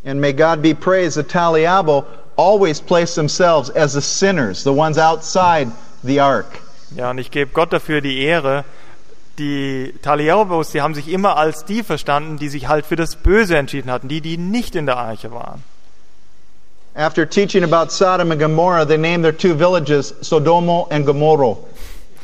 And 0.05 0.19
may 0.19 0.33
God 0.33 0.61
be 0.61 0.75
praised, 0.75 1.13
the 1.13 1.23
Taliabo 1.23 2.05
always 2.35 2.81
place 2.81 3.15
themselves 3.15 3.69
as 3.71 3.93
the 3.93 4.01
sinners, 4.01 4.63
the 4.63 4.73
ones 4.73 4.97
outside 4.97 5.71
the 6.03 6.19
ark. 6.19 6.59
Ja, 6.95 7.09
und 7.11 7.17
ich 7.17 7.31
gebe 7.31 7.51
Gott 7.51 7.73
dafür 7.73 8.01
die 8.01 8.21
Ehre, 8.21 8.65
die 9.39 9.93
Taliobos, 10.01 10.71
die 10.71 10.81
haben 10.81 10.93
sich 10.93 11.09
immer 11.09 11.37
als 11.37 11.65
die 11.65 11.83
verstanden, 11.83 12.37
die 12.37 12.49
sich 12.49 12.67
halt 12.67 12.85
für 12.85 12.95
das 12.95 13.15
Böse 13.15 13.57
entschieden 13.57 13.91
hatten, 13.91 14.07
die, 14.07 14.21
die 14.21 14.37
nicht 14.37 14.75
in 14.75 14.85
der 14.85 14.97
Arche 14.97 15.31
waren. 15.31 15.63
After 16.97 17.25
teaching 17.25 17.63
about 17.63 17.91
Sodom 17.91 18.31
and 18.31 18.39
Gomorrah, 18.39 18.85
they 18.85 18.97
named 18.97 19.23
their 19.23 19.35
two 19.35 19.53
villages 19.53 20.13
Sodomo 20.21 20.87
and 20.91 21.05
Gomorrah. 21.05 21.57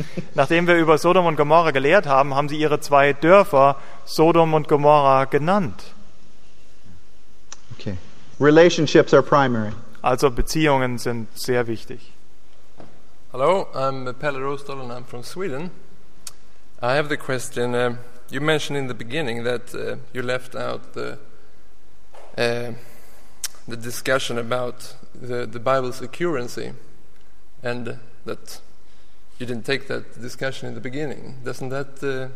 Nachdem 0.35 0.67
wir 0.67 0.75
über 0.75 0.97
Sodom 0.97 1.25
und 1.25 1.35
Gomorra 1.35 1.71
gelehrt 1.71 2.05
haben, 2.05 2.35
haben 2.35 2.49
sie 2.49 2.57
ihre 2.57 2.79
zwei 2.79 3.13
Dörfer 3.13 3.77
Sodom 4.05 4.53
und 4.53 4.67
Gomorra 4.67 5.25
genannt. 5.25 5.83
Okay. 7.79 7.97
Relationships 8.39 9.13
are 9.13 9.23
primary. 9.23 9.71
Also 10.01 10.31
Beziehungen 10.31 10.97
sind 10.97 11.27
sehr 11.37 11.67
wichtig. 11.67 12.11
Hello, 13.31 13.67
I'm 13.73 14.11
Pelle 14.13 14.39
Rosdahl 14.39 14.81
and 14.81 14.91
I'm 14.91 15.05
from 15.05 15.23
Sweden. 15.23 15.71
I 16.81 16.95
have 16.95 17.07
the 17.07 17.17
question. 17.17 17.75
Uh, 17.75 17.95
you 18.29 18.41
mentioned 18.41 18.77
in 18.77 18.87
the 18.87 18.93
beginning 18.93 19.43
that 19.43 19.73
uh, 19.73 19.97
you 20.11 20.21
left 20.21 20.55
out 20.55 20.93
the 20.93 21.17
uh, 22.37 22.73
the 23.67 23.77
discussion 23.77 24.37
about 24.37 24.95
the, 25.13 25.45
the 25.45 25.59
Bible's 25.59 26.01
accuracy, 26.01 26.73
and 27.61 27.99
that 28.25 28.59
you 29.41 29.47
didn't 29.47 29.65
take 29.65 29.88
that 29.88 30.04
discussion 30.21 30.69
in 30.69 30.75
the 30.75 30.82
beginning. 30.82 31.36
Doesn't 31.43 31.69
that? 31.71 32.01
Uh, 32.04 32.30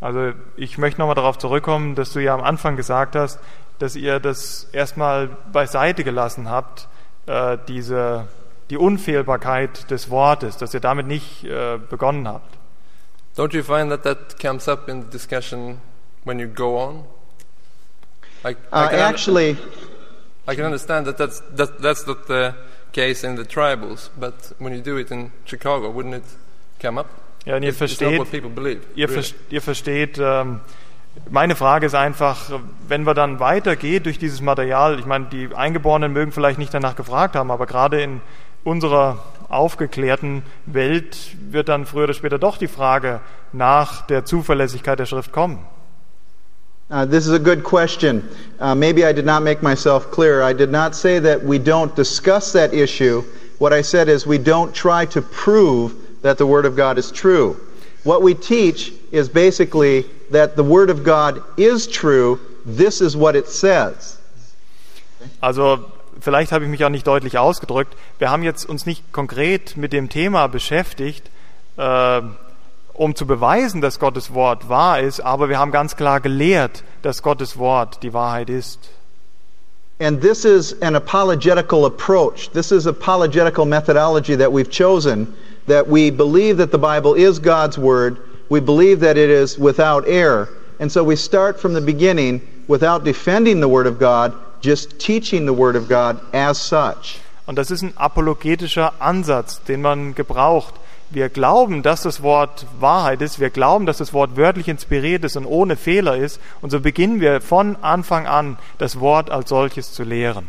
Also 0.00 0.32
ich 0.56 0.76
möchte 0.76 1.00
nochmal 1.00 1.14
darauf 1.14 1.38
zurückkommen, 1.38 1.94
dass 1.94 2.12
du 2.12 2.18
ja 2.20 2.34
am 2.34 2.42
Anfang 2.42 2.76
gesagt 2.76 3.14
hast, 3.16 3.38
dass 3.78 3.94
ihr 3.96 4.18
das 4.20 4.64
erstmal 4.72 5.28
beiseite 5.52 6.04
gelassen 6.04 6.50
habt, 6.50 6.88
äh, 7.26 7.56
diese, 7.68 8.26
die 8.70 8.76
Unfehlbarkeit 8.76 9.90
des 9.90 10.10
Wortes, 10.10 10.56
dass 10.58 10.74
ihr 10.74 10.80
damit 10.80 11.06
nicht 11.06 11.44
äh, 11.44 11.78
begonnen 11.78 12.26
habt. 12.28 12.58
don't 13.36 13.52
you 13.54 13.62
find 13.62 13.90
that 13.90 14.02
that 14.04 14.38
comes 14.40 14.68
up 14.68 14.88
in 14.88 15.02
the 15.02 15.08
discussion 15.10 15.80
when 16.24 16.38
you 16.38 16.48
go 16.48 16.76
on? 16.78 17.04
Like, 18.42 18.58
Uh, 18.70 18.88
can 18.88 18.98
un- 19.00 19.14
actually, 19.14 19.56
I 20.46 20.54
can 20.54 20.64
understand 20.66 21.06
that 21.06 21.16
that's, 21.16 21.42
that, 21.56 21.80
that's 21.80 22.06
not 22.06 22.26
the 22.26 22.54
case 22.94 23.26
in 23.26 23.36
the 23.36 23.44
tribals, 23.44 24.10
but 24.18 24.34
when 24.58 24.72
you 24.72 24.80
do 24.80 24.96
it 24.98 25.10
in 25.10 25.30
Chicago, 25.44 25.90
wouldn't 25.90 26.14
it 26.14 26.24
come 26.80 26.98
up? 27.00 27.06
Ja, 27.44 27.56
und 27.56 27.62
ihr 27.62 27.70
It's 27.70 27.78
versteht, 27.78 28.18
what 28.18 28.30
people 28.30 28.48
believe. 28.48 28.80
ihr, 28.94 29.08
really. 29.10 29.22
ver 29.22 29.34
ihr 29.50 29.60
versteht, 29.60 30.18
ähm, 30.18 30.60
meine 31.30 31.56
Frage 31.56 31.86
ist 31.86 31.94
einfach, 31.94 32.50
wenn 32.88 33.04
wir 33.04 33.14
dann 33.14 33.38
weitergehen 33.38 34.02
durch 34.02 34.18
dieses 34.18 34.40
Material, 34.40 34.98
ich 34.98 35.06
meine, 35.06 35.26
die 35.26 35.54
Eingeborenen 35.54 36.12
mögen 36.12 36.32
vielleicht 36.32 36.58
nicht 36.58 36.72
danach 36.72 36.96
gefragt 36.96 37.36
haben, 37.36 37.50
aber 37.50 37.66
gerade 37.66 38.02
in 38.02 38.20
unserer 38.64 39.22
aufgeklärten 39.48 40.42
Welt 40.66 41.36
wird 41.50 41.68
dann 41.68 41.86
früher 41.86 42.04
oder 42.04 42.14
später 42.14 42.38
doch 42.38 42.56
die 42.56 42.66
Frage 42.68 43.20
nach 43.52 44.06
der 44.06 44.24
Zuverlässigkeit 44.24 44.98
der 44.98 45.06
Schrift 45.06 45.32
kommen. 45.32 45.58
Uh, 46.94 47.04
this 47.04 47.26
is 47.26 47.32
a 47.32 47.40
good 47.40 47.64
question. 47.64 48.22
Uh, 48.60 48.72
maybe 48.72 49.04
I 49.04 49.10
did 49.10 49.26
not 49.26 49.42
make 49.42 49.64
myself 49.64 50.12
clear. 50.12 50.42
I 50.42 50.52
did 50.52 50.70
not 50.70 50.94
say 50.94 51.18
that 51.18 51.42
we 51.42 51.58
don't 51.58 51.92
discuss 51.96 52.52
that 52.52 52.72
issue. 52.72 53.24
What 53.58 53.72
I 53.72 53.82
said 53.82 54.08
is 54.08 54.28
we 54.28 54.38
don't 54.38 54.72
try 54.72 55.04
to 55.06 55.20
prove 55.20 55.92
that 56.22 56.38
the 56.38 56.46
Word 56.46 56.64
of 56.66 56.76
God 56.76 56.96
is 56.96 57.10
true. 57.10 57.56
What 58.04 58.22
we 58.22 58.32
teach 58.32 58.92
is 59.10 59.28
basically 59.28 60.06
that 60.30 60.54
the 60.54 60.62
Word 60.62 60.88
of 60.88 61.02
God 61.02 61.42
is 61.56 61.88
true. 61.88 62.38
This 62.64 63.00
is 63.00 63.16
what 63.16 63.34
it 63.34 63.48
says. 63.48 64.16
Also 65.42 65.90
vielleicht 66.20 66.52
habe 66.52 66.64
ich 66.64 66.70
mich 66.70 66.84
auch 66.84 66.90
nicht 66.90 67.08
deutlich 67.08 67.38
ausgedrückt. 67.38 67.96
Wir 68.20 68.30
haben 68.30 68.44
jetzt 68.44 68.68
uns 68.68 68.86
nicht 68.86 69.12
konkret 69.12 69.76
mit 69.76 69.92
dem 69.92 70.10
Thema 70.10 70.46
beschäftigt, 70.46 71.28
äh, 71.76 72.22
um 72.94 73.14
zu 73.14 73.26
beweisen, 73.26 73.80
dass 73.80 73.98
Gottes 73.98 74.32
Wort 74.32 74.68
wahr 74.68 75.00
ist, 75.00 75.20
aber 75.20 75.48
wir 75.48 75.58
haben 75.58 75.72
ganz 75.72 75.96
klar 75.96 76.20
gelehrt, 76.20 76.82
dass 77.02 77.22
Gottes 77.22 77.58
Wort 77.58 78.02
die 78.02 78.14
Wahrheit 78.14 78.48
ist. 78.48 78.90
And 80.00 80.20
this 80.20 80.44
is 80.44 80.74
an 80.82 80.96
apologetical 80.96 81.84
approach. 81.84 82.50
This 82.52 82.72
is 82.72 82.86
apologetical 82.86 83.64
methodology 83.64 84.36
that 84.36 84.50
we've 84.50 84.70
chosen 84.70 85.32
that 85.66 85.86
we 85.88 86.10
believe 86.10 86.56
that 86.58 86.72
the 86.72 86.78
Bible 86.78 87.14
is 87.14 87.38
God's 87.38 87.78
Word. 87.78 88.18
We 88.48 88.60
believe 88.60 89.00
that 89.00 89.16
it 89.16 89.30
is 89.30 89.58
without 89.58 90.06
error. 90.06 90.48
And 90.80 90.90
so 90.90 91.04
we 91.04 91.16
start 91.16 91.60
from 91.60 91.74
the 91.74 91.80
beginning 91.80 92.40
without 92.66 93.04
defending 93.04 93.60
the 93.60 93.68
Word 93.68 93.86
of 93.86 93.98
God, 93.98 94.34
just 94.60 94.98
teaching 94.98 95.46
the 95.46 95.52
Word 95.52 95.76
of 95.76 95.88
God 95.88 96.20
as 96.32 96.58
such. 96.58 97.20
Und 97.46 97.56
das 97.56 97.70
ist 97.70 97.82
ein 97.82 97.92
apologetischer 97.96 98.94
Ansatz, 99.00 99.62
den 99.64 99.82
man 99.82 100.14
gebraucht. 100.14 100.74
Wir 101.14 101.28
glauben, 101.28 101.84
dass 101.84 102.02
das 102.02 102.24
Wort 102.24 102.66
Wahrheit 102.80 103.22
ist. 103.22 103.38
Wir 103.38 103.50
glauben, 103.50 103.86
dass 103.86 103.98
das 103.98 104.12
Wort 104.12 104.36
wörtlich 104.36 104.66
inspiriert 104.66 105.22
ist 105.22 105.36
und 105.36 105.46
ohne 105.46 105.76
Fehler 105.76 106.16
ist. 106.16 106.40
Und 106.60 106.70
so 106.70 106.80
beginnen 106.80 107.20
wir 107.20 107.40
von 107.40 107.76
Anfang 107.82 108.26
an, 108.26 108.58
das 108.78 108.98
Wort 108.98 109.30
als 109.30 109.48
solches 109.48 109.92
zu 109.92 110.02
lehren. 110.02 110.48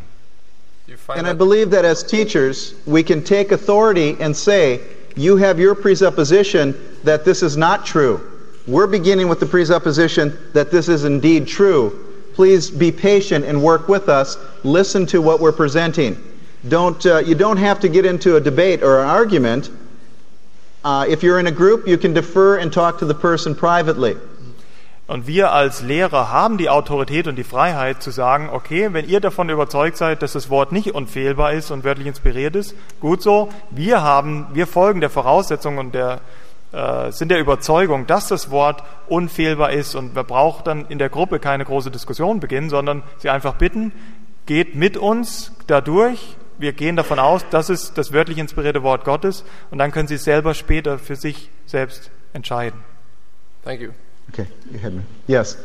And 1.10 1.28
I 1.28 1.34
believe 1.34 1.70
that 1.70 1.86
as 1.86 2.04
teachers, 2.04 2.74
we 2.88 3.04
can 3.04 3.24
take 3.24 3.54
authority 3.54 4.18
and 4.20 4.36
say, 4.36 4.80
you 5.16 5.38
have 5.38 5.60
your 5.60 5.76
presupposition 5.76 6.74
that 7.04 7.26
this 7.26 7.44
is 7.44 7.56
not 7.56 7.86
true. 7.86 8.20
We're 8.68 8.88
beginning 8.88 9.30
with 9.30 9.40
the 9.40 9.46
presupposition 9.46 10.36
that 10.54 10.72
this 10.72 10.90
is 10.90 11.04
indeed 11.04 11.48
true. 11.48 11.92
Please 12.34 12.72
be 12.72 12.92
patient 12.92 13.46
and 13.46 13.62
work 13.62 13.88
with 13.88 14.10
us. 14.10 14.38
Listen 14.64 15.06
to 15.08 15.22
what 15.22 15.40
we're 15.40 15.52
presenting. 15.52 16.18
Don't, 16.68 17.06
uh, 17.06 17.20
you 17.20 17.36
don't 17.36 17.58
have 17.58 17.80
to 17.82 17.88
get 17.88 18.06
into 18.06 18.36
a 18.36 18.42
debate 18.42 18.82
or 18.82 19.02
an 19.02 19.08
argument. 19.08 19.70
Uh, 20.86 21.04
if 21.10 21.24
you're 21.24 21.40
in 21.40 21.48
a 21.48 21.52
group, 21.52 21.88
you 21.88 21.98
can 21.98 22.14
defer 22.14 22.60
and 22.60 22.72
talk 22.72 23.00
to 23.00 23.08
the 23.08 23.16
person 23.16 23.56
privately. 23.56 24.16
Und 25.08 25.26
wir 25.26 25.52
als 25.52 25.82
Lehrer 25.82 26.32
haben 26.32 26.60
die 26.60 26.70
Autorität 26.70 27.28
und 27.28 27.38
die 27.38 27.44
Freiheit 27.44 28.04
zu 28.04 28.12
sagen, 28.12 28.50
okay, 28.52 28.90
wenn 28.92 29.10
ihr 29.10 29.20
davon 29.20 29.50
überzeugt 29.50 29.98
seid, 29.98 30.22
dass 30.22 30.34
das 30.34 30.52
Wort 30.52 30.72
nicht 30.72 30.94
unfehlbar 30.94 31.54
ist 31.54 31.72
und 31.72 31.84
wörtlich 31.84 32.06
inspiriert 32.06 32.56
ist, 32.56 32.76
gut 33.00 33.24
so. 33.24 33.50
Wir 33.72 34.04
haben, 34.04 34.46
wir 34.54 34.68
folgen 34.68 35.02
der 35.02 35.10
Voraussetzung 35.10 35.80
und 35.80 35.96
der, 35.96 36.22
äh, 36.72 37.12
sind 37.12 37.30
der 37.30 37.40
Überzeugung, 37.40 38.06
dass 38.06 38.28
das 38.28 38.52
Wort 38.52 38.84
unfehlbar 39.08 39.72
ist 39.72 39.96
und 39.96 40.16
wir 40.16 40.24
brauchen 40.24 40.66
dann 40.66 40.86
in 40.90 41.00
der 41.00 41.10
Gruppe 41.10 41.40
keine 41.40 41.66
große 41.66 41.90
Diskussion 41.90 42.40
beginnen, 42.40 42.70
sondern 42.70 43.02
sie 43.18 43.32
einfach 43.32 43.56
bitten, 43.56 43.92
geht 44.46 44.76
mit 44.76 44.98
uns 44.98 45.52
dadurch. 45.66 46.38
Wir 46.58 46.74
gehen 46.74 46.96
davon 46.96 47.20
aus, 47.20 47.46
das 47.50 47.70
ist 47.70 47.98
das 47.98 48.14
wörtlich 48.14 48.38
inspirierte 48.38 48.84
Wort 48.84 49.04
Gottes 49.04 49.44
und 49.72 49.78
dann 49.78 49.92
können 49.92 50.08
sie 50.08 50.18
selber 50.18 50.54
später 50.54 50.98
für 50.98 51.16
sich 51.16 51.50
selbst 51.66 52.12
entscheiden. 52.34 52.80
Thank 53.64 53.82
you. 53.82 53.92
Okay, 54.32 54.48
you 54.72 54.80
had 54.80 54.94
me. 54.94 55.02
Yes. 55.28 55.58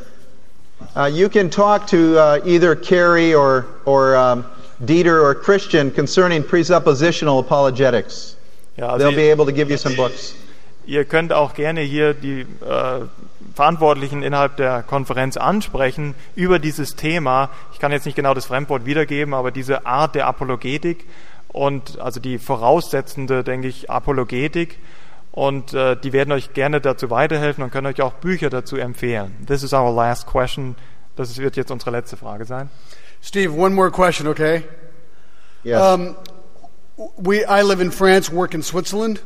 Uh, 0.97 1.07
you 1.07 1.29
can 1.29 1.51
talk 1.51 1.87
to 1.87 2.19
uh, 2.19 2.41
either 2.45 2.75
Carrie 2.75 3.35
or, 3.35 3.67
or 3.85 4.17
um, 4.17 4.45
Dieter 4.85 5.23
or 5.23 5.35
Christian 5.35 5.91
concerning 5.91 6.43
presuppositional 6.43 7.41
apologetics. 7.41 8.37
Ja, 8.77 8.89
also 8.89 9.11
They'll 9.11 9.17
be 9.17 9.31
able 9.31 9.45
to 9.45 9.53
give 9.53 9.71
you 9.71 9.77
some 9.77 9.95
books. 9.95 10.35
Ihr 10.87 11.05
könnt 11.05 11.33
auch 11.33 11.55
gerne 11.55 11.83
hier 11.83 12.15
die 12.15 12.41
äh, 12.41 12.47
Verantwortlichen 13.55 14.23
innerhalb 14.23 14.57
der 14.57 14.83
Konferenz 14.83 15.37
ansprechen 15.37 16.15
über 16.35 16.59
dieses 16.59 16.97
Thema. 16.97 17.51
Ich 17.73 17.79
kann 17.79 17.93
jetzt 17.93 18.07
nicht 18.07 18.17
genau 18.17 18.35
das 18.35 18.47
Fremdwort 18.47 18.87
wiedergeben, 18.87 19.35
aber 19.35 19.51
diese 19.51 19.87
Art 19.87 20.15
der 20.15 20.27
Apologetik 20.27 21.07
und 21.49 22.01
also 22.01 22.21
die 22.21 22.39
voraussetzende, 22.39 23.45
denke 23.45 23.69
ich, 23.69 23.91
Apologetik. 23.91 24.79
Und 25.33 25.75
äh, 25.75 25.97
die 25.97 26.13
werden 26.13 26.33
euch 26.33 26.55
gerne 26.55 26.81
dazu 26.81 27.11
weiterhelfen 27.11 27.63
und 27.63 27.71
können 27.71 27.87
euch 27.87 28.03
auch 28.03 28.15
Bücher 28.15 28.51
dazu 28.51 28.77
empfehlen. 28.77 29.37
This 29.47 29.63
is 29.63 29.73
our 29.73 29.95
last 29.95 30.27
question. 30.27 30.75
Das 31.15 31.37
wird 31.39 31.57
jetzt 31.57 31.71
unsere 31.71 31.93
letzte 31.93 32.17
Frage 32.17 32.45
sein. 32.45 32.69
Steve, 33.23 33.53
one 33.53 33.75
more 33.75 33.91
question, 33.91 34.27
okay? 34.27 34.65
Yes. 35.63 35.81
Um, 35.81 36.17
we, 37.17 37.45
I 37.45 37.63
live 37.63 37.81
in 37.81 37.93
France, 37.93 38.33
work 38.33 38.55
in 38.55 38.63
Switzerland. 38.63 39.23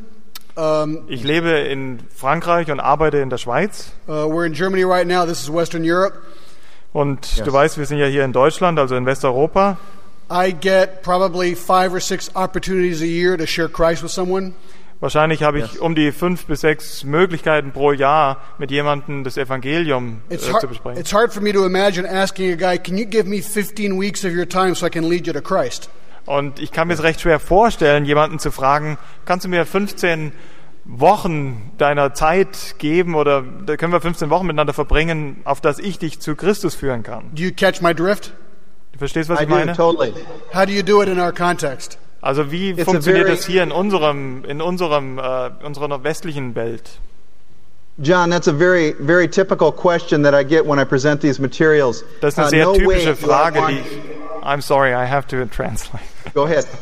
Um, 0.57 1.03
Ich 1.09 1.25
lebe 1.25 1.51
in 1.51 1.99
Frankreich 2.15 2.71
und 2.71 2.79
arbeite 2.79 3.19
in 3.19 3.29
der 3.31 3.39
Schweiz. 3.39 3.93
uh, 4.07 4.13
we're 4.29 4.47
in 4.47 4.53
Germany 4.53 4.85
right 4.85 5.07
now. 5.07 5.27
This 5.27 5.43
is 5.43 5.53
Western 5.53 5.83
Europe. 5.85 6.17
Und 6.93 7.27
Yes. 7.37 7.45
du 7.45 7.53
weißt, 7.53 7.77
wir 7.77 7.87
sind 7.87 7.99
ja 7.99 8.07
hier 8.07 8.25
in 8.25 8.33
Deutschland, 8.33 8.79
also 8.79 8.95
in 8.95 9.05
Westeuropa. 9.05 9.79
I 10.31 10.53
get 10.53 11.03
probably 11.03 11.57
five 11.57 11.93
or 11.93 12.01
six 12.01 12.31
opportunities 12.37 13.03
a 13.03 13.05
year 13.05 13.37
to 13.37 13.47
share 13.47 13.69
Christ 13.69 14.03
with 14.05 14.13
someone. 14.13 14.55
Wahrscheinlich 15.01 15.43
habe 15.43 15.59
ich 15.59 15.73
Yes. 15.73 15.79
um 15.81 15.97
die 15.97 16.13
fünf 16.13 16.47
bis 16.47 16.61
sechs 16.61 17.03
Möglichkeiten 17.03 17.73
pro 17.73 17.91
Jahr, 17.93 18.39
mit 18.59 18.71
jemandem 18.71 19.25
das 19.25 19.37
Evangelium 19.37 20.23
äh, 20.31 20.35
It's 20.35 20.45
zu 20.47 20.53
hard, 20.53 20.69
besprechen. 20.69 21.01
it's 21.01 21.13
hard 21.13 21.33
for 21.33 21.43
me 21.43 21.53
to 21.53 21.67
imagine 21.67 22.09
asking 22.09 22.53
a 22.53 22.57
guy, 22.57 22.79
Can 22.79 22.97
you 22.97 23.05
give 23.07 23.25
me 23.29 23.43
15 23.43 23.99
weeks 24.01 24.25
of 24.25 24.31
your 24.31 24.49
time 24.49 24.75
so 24.77 24.87
I 24.87 24.89
can 24.91 25.09
lead 25.09 25.27
you 25.27 25.33
to 25.33 25.43
Christ? 25.43 25.91
Und 26.27 26.59
ich 26.59 26.73
kann 26.73 26.89
mir 26.89 26.95
es 26.95 27.03
recht 27.03 27.21
schwer 27.21 27.39
vorstellen, 27.39 28.07
jemanden 28.07 28.39
zu 28.39 28.51
fragen, 28.51 28.97
kannst 29.27 29.45
du 29.45 29.51
mir 29.51 29.67
15 29.67 30.33
Wochen 30.85 31.71
deiner 31.79 32.13
Zeit 32.15 32.75
geben 32.79 33.15
oder 33.15 33.43
da 33.67 33.77
können 33.77 33.93
wir 33.93 34.01
15 34.01 34.29
Wochen 34.31 34.47
miteinander 34.47 34.75
verbringen, 34.75 35.41
auf 35.45 35.61
das 35.61 35.79
ich 35.79 35.99
dich 35.99 36.21
zu 36.21 36.37
Christus 36.37 36.75
führen 36.75 37.03
kann. 37.03 37.31
Do 37.35 37.43
you 37.43 37.53
catch 37.53 37.81
my 37.81 37.95
drift? 37.95 38.33
Du 38.93 38.99
verstehst, 38.99 39.29
was 39.31 39.41
I 39.41 39.45
ich 39.45 39.49
do, 39.49 39.55
meine? 39.55 39.73
totally. 39.75 40.13
How 40.55 40.67
do 40.67 40.73
you 40.73 40.83
do 40.83 41.03
it 41.03 41.09
in 41.09 41.19
our 41.19 41.33
context? 41.33 41.99
Also 42.21 42.51
wie 42.51 42.71
It's 42.71 42.85
funktioniert 42.85 43.27
very- 43.27 43.37
das 43.37 43.47
hier 43.47 43.63
in 43.63 43.73
unserem, 43.73 44.45
in 44.45 44.61
unserem, 44.61 45.19
äh, 45.19 45.51
unserer 45.65 46.05
westlichen 46.05 46.55
Welt? 46.55 46.99
John, 47.97 48.31
that's 48.31 48.49
a 48.49 48.53
very, 48.53 48.95
very 48.99 49.29
typical 49.29 49.71
question 49.73 50.23
that 50.25 50.35
I 50.35 50.45
get 50.45 50.67
when 50.69 50.79
I 50.81 50.85
present 50.85 51.21
these 51.21 51.41
materials. 51.41 52.05
Das 52.21 52.35
ist 52.35 52.39
eine 52.39 52.47
Uh, 52.47 52.51
sehr 52.51 52.65
no 52.65 52.73
way 52.73 52.79
typische 52.79 53.17
Frage, 53.17 53.61
die 53.69 53.75
ich. 53.79 54.45
I'm 54.45 54.61
sorry, 54.61 54.91
I 54.91 55.07
have 55.09 55.27
to 55.29 55.45
translate. 55.47 56.05
Go 56.35 56.45
ahead. 56.45 56.67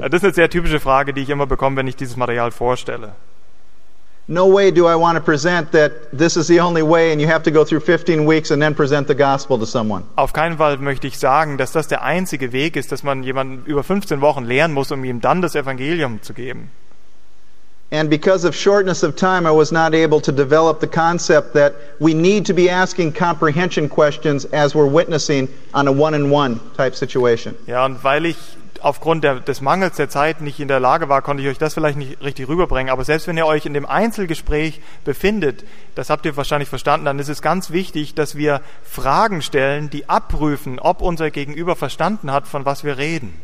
Das 0.00 0.14
ist 0.14 0.24
eine 0.24 0.32
sehr 0.32 0.48
typische 0.48 0.80
Frage, 0.80 1.12
die 1.12 1.20
ich 1.22 1.28
immer 1.28 1.46
bekomme, 1.46 1.76
wenn 1.76 1.86
ich 1.86 1.96
dieses 1.96 2.16
Material 2.16 2.50
vorstelle. 2.52 3.12
No 4.26 4.46
way 4.46 4.70
do 4.70 4.86
I 4.86 4.96
want 4.96 5.16
to 5.16 5.22
present 5.22 5.72
that 5.72 6.10
this 6.10 6.38
is 6.38 6.46
the 6.46 6.60
only 6.60 6.82
way 6.82 7.12
and 7.12 7.20
you 7.20 7.26
have 7.26 7.42
to 7.42 7.50
go 7.50 7.62
through 7.62 7.80
15 7.80 8.24
weeks 8.24 8.50
and 8.50 8.62
then 8.62 8.74
present 8.74 9.06
the 9.06 9.14
gospel 9.14 9.58
to 9.58 9.66
someone. 9.66 10.04
Auf 10.16 10.32
keinen 10.32 10.56
Fall 10.56 10.78
möchte 10.78 11.06
ich 11.06 11.18
sagen, 11.18 11.58
dass 11.58 11.72
das 11.72 11.88
der 11.88 12.02
einzige 12.02 12.52
Weg 12.52 12.76
ist, 12.76 12.90
dass 12.90 13.02
man 13.02 13.22
jemanden 13.22 13.66
über 13.66 13.82
15 13.82 14.22
Wochen 14.22 14.44
lehren 14.44 14.72
muss, 14.72 14.90
um 14.90 15.04
ihm 15.04 15.20
dann 15.20 15.42
das 15.42 15.54
Evangelium 15.54 16.22
zu 16.22 16.32
geben. 16.32 16.70
And 17.90 18.08
because 18.08 18.46
of 18.46 18.56
shortness 18.56 19.04
of 19.04 19.14
time, 19.14 19.46
I 19.46 19.52
was 19.52 19.70
not 19.70 19.94
able 19.94 20.20
to 20.22 20.32
develop 20.32 20.80
the 20.80 20.86
concept 20.86 21.52
that 21.52 21.74
we 22.00 22.14
need 22.14 22.46
to 22.46 22.54
be 22.54 22.70
asking 22.70 23.12
comprehension 23.12 23.90
questions 23.90 24.46
as 24.46 24.74
we're 24.74 24.90
witnessing 24.90 25.48
on 25.74 25.86
a 25.86 25.92
one 25.92 26.14
on 26.14 26.30
one 26.30 26.60
type 26.78 26.96
situation. 26.96 27.54
Ja, 27.66 27.84
und 27.84 28.02
weil 28.02 28.24
ich 28.24 28.36
aufgrund 28.84 29.24
der, 29.24 29.40
des 29.40 29.62
Mangels 29.62 29.96
der 29.96 30.10
Zeit 30.10 30.42
nicht 30.42 30.60
in 30.60 30.68
der 30.68 30.78
Lage 30.78 31.08
war, 31.08 31.22
konnte 31.22 31.42
ich 31.42 31.48
euch 31.48 31.58
das 31.58 31.72
vielleicht 31.72 31.96
nicht 31.96 32.22
richtig 32.22 32.48
rüberbringen. 32.48 32.92
Aber 32.92 33.04
selbst 33.04 33.26
wenn 33.26 33.36
ihr 33.36 33.46
euch 33.46 33.64
in 33.64 33.72
dem 33.72 33.86
Einzelgespräch 33.86 34.80
befindet, 35.04 35.64
das 35.94 36.10
habt 36.10 36.26
ihr 36.26 36.36
wahrscheinlich 36.36 36.68
verstanden, 36.68 37.06
dann 37.06 37.18
ist 37.18 37.30
es 37.30 37.40
ganz 37.40 37.70
wichtig, 37.70 38.14
dass 38.14 38.36
wir 38.36 38.60
Fragen 38.84 39.40
stellen, 39.40 39.88
die 39.88 40.08
abprüfen, 40.08 40.78
ob 40.78 41.00
unser 41.00 41.30
Gegenüber 41.30 41.76
verstanden 41.76 42.30
hat, 42.30 42.46
von 42.46 42.66
was 42.66 42.84
wir 42.84 42.98
reden. 42.98 43.34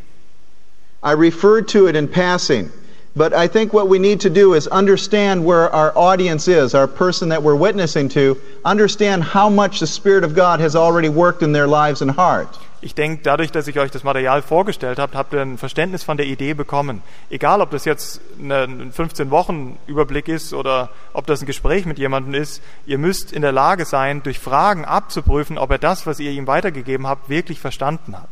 I 1.03 1.13
referred 1.13 1.67
to 1.71 1.87
it 1.87 1.95
in 1.95 2.09
passing, 2.09 2.69
but 3.15 3.33
I 3.33 3.47
think 3.47 3.73
what 3.73 3.89
we 3.89 3.99
need 3.99 4.21
to 4.21 4.29
do 4.29 4.53
is 4.53 4.67
understand 4.67 5.45
where 5.45 5.69
our 5.73 5.91
audience 5.97 6.47
is, 6.47 6.73
our 6.73 6.87
person 6.87 7.29
that 7.29 7.43
we're 7.43 7.55
witnessing 7.55 8.09
to, 8.09 8.37
understand 8.63 9.23
how 9.23 9.49
much 9.49 9.79
the 9.79 9.87
Spirit 9.87 10.23
of 10.23 10.33
God 10.33 10.59
has 10.59 10.75
already 10.75 11.09
worked 11.09 11.43
in 11.43 11.51
their 11.51 11.67
lives 11.67 12.01
and 12.01 12.11
heart. 12.11 12.57
Ich 12.83 12.95
denke, 12.95 13.21
dadurch, 13.21 13.51
dass 13.51 13.67
ich 13.67 13.77
euch 13.77 13.91
das 13.91 14.03
Material 14.03 14.41
vorgestellt 14.41 14.97
habe, 14.97 15.15
habt 15.15 15.33
ihr 15.33 15.41
ein 15.41 15.59
Verständnis 15.59 16.03
von 16.03 16.17
der 16.17 16.25
Idee 16.25 16.55
bekommen. 16.55 17.03
Egal, 17.29 17.61
ob 17.61 17.69
das 17.69 17.85
jetzt 17.85 18.21
ein 18.39 18.91
15-Wochen-Überblick 18.91 20.27
ist 20.27 20.51
oder 20.53 20.89
ob 21.13 21.27
das 21.27 21.43
ein 21.43 21.45
Gespräch 21.45 21.85
mit 21.85 21.99
jemandem 21.99 22.33
ist, 22.33 22.63
ihr 22.87 22.97
müsst 22.97 23.33
in 23.33 23.43
der 23.43 23.51
Lage 23.51 23.85
sein, 23.85 24.23
durch 24.23 24.39
Fragen 24.39 24.83
abzuprüfen, 24.83 25.59
ob 25.59 25.69
er 25.69 25.77
das, 25.77 26.07
was 26.07 26.19
ihr 26.19 26.31
ihm 26.31 26.47
weitergegeben 26.47 27.05
habt, 27.05 27.29
wirklich 27.29 27.59
verstanden 27.59 28.17
hat. 28.17 28.29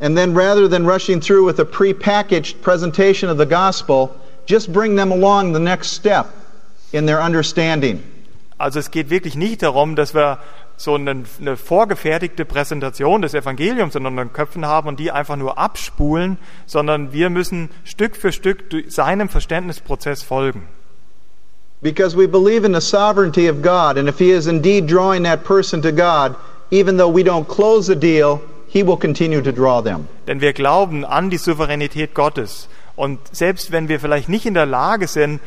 And 0.00 0.16
then 0.16 0.34
rather 0.34 0.68
than 0.68 0.86
rushing 0.86 1.20
through 1.20 1.44
with 1.44 1.58
a 1.58 1.64
prepackaged 1.64 2.62
presentation 2.62 3.28
of 3.28 3.36
the 3.36 3.46
gospel, 3.46 4.14
just 4.46 4.72
bring 4.72 4.96
them 4.96 5.10
along 5.10 5.52
the 5.52 5.60
next 5.60 5.92
step 5.92 6.26
in 6.92 7.06
their 7.06 7.20
understanding. 7.20 8.02
Also 8.58 8.78
es 8.78 8.90
geht 8.90 9.10
wirklich 9.10 9.36
nicht 9.36 9.62
darum, 9.62 9.96
dass 9.96 10.14
wir 10.14 10.38
so 10.76 10.94
eine, 10.94 11.24
eine 11.40 11.56
vorgefertigte 11.56 12.44
Präsentation 12.44 13.22
des 13.22 13.34
Evangeliums 13.34 13.96
in 13.96 14.06
unseren 14.06 14.32
Köpfen 14.32 14.64
haben 14.64 14.88
und 14.88 15.00
die 15.00 15.10
einfach 15.10 15.36
nur 15.36 15.58
abspulen, 15.58 16.38
sondern 16.66 17.12
wir 17.12 17.30
müssen 17.30 17.70
Stück 17.84 18.16
für 18.16 18.32
Stück 18.32 18.64
seinem 18.88 19.28
Verständnisprozess 19.28 20.22
folgen. 20.22 20.68
Because 21.80 22.16
we 22.16 22.26
believe 22.26 22.64
in 22.64 22.74
the 22.74 22.80
sovereignty 22.80 23.48
of 23.48 23.62
God, 23.62 23.98
and 23.98 24.08
if 24.08 24.18
He 24.18 24.30
is 24.30 24.46
indeed 24.46 24.88
drawing 24.88 25.22
that 25.24 25.44
person 25.44 25.80
to 25.82 25.92
God, 25.92 26.34
even 26.70 26.96
though 26.96 27.12
we 27.12 27.22
don't 27.22 27.46
close 27.46 27.86
the 27.86 27.94
deal, 27.94 28.40
He 28.68 28.86
will 28.86 28.96
continue 28.98 29.42
to 29.42 29.52
draw 29.52 29.82
them. 29.82 30.08
Denn 30.26 30.40
wir 30.40 30.52
glauben 30.52 31.04
an 31.04 31.30
die 31.30 31.38
Souveränität 31.38 32.14
Gottes. 32.14 32.68
Und 32.96 33.18
selbst 33.32 33.72
wenn 33.72 33.88
wir 33.88 34.00
vielleicht 34.00 34.28
nicht 34.28 34.44
in 34.44 34.54
der 34.54 34.66
Lage 34.66 35.06
sind, 35.06 35.40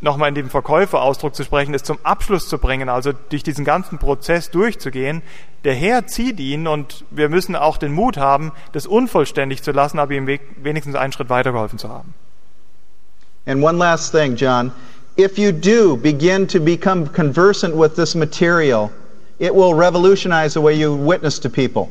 nochmal 0.00 0.28
in 0.28 0.34
dem 0.34 0.50
Verkäuferausdruck 0.50 1.34
zu 1.34 1.42
sprechen, 1.44 1.72
es 1.72 1.82
zum 1.82 1.98
Abschluss 2.02 2.48
zu 2.48 2.58
bringen, 2.58 2.88
also 2.88 3.12
durch 3.30 3.42
diesen 3.42 3.64
ganzen 3.64 3.98
Prozess 3.98 4.50
durchzugehen, 4.50 5.22
der 5.64 5.74
Herr 5.74 6.06
zieht 6.06 6.38
ihn 6.38 6.66
und 6.66 7.04
wir 7.10 7.28
müssen 7.28 7.56
auch 7.56 7.78
den 7.78 7.92
Mut 7.92 8.18
haben, 8.18 8.52
das 8.72 8.86
unvollständig 8.86 9.62
zu 9.62 9.72
lassen, 9.72 9.98
aber 9.98 10.12
ihm 10.12 10.26
we- 10.26 10.38
wenigstens 10.62 10.94
einen 10.96 11.12
Schritt 11.12 11.30
weitergeholfen 11.30 11.78
zu 11.78 11.88
haben. 11.88 12.14
And 13.46 13.62
one 13.62 13.78
last 13.78 14.12
thing, 14.12 14.36
John. 14.36 14.72
If 15.18 15.38
you 15.38 15.50
do 15.52 15.96
begin 15.96 16.46
to 16.48 16.60
become 16.60 17.06
conversant 17.08 17.74
with 17.74 17.94
this 17.94 18.14
material, 18.14 18.90
it 19.38 19.54
will 19.54 19.72
revolutionize 19.72 20.52
the 20.52 20.62
way 20.62 20.74
you 20.74 20.94
witness 20.94 21.40
to 21.40 21.48
people. 21.48 21.88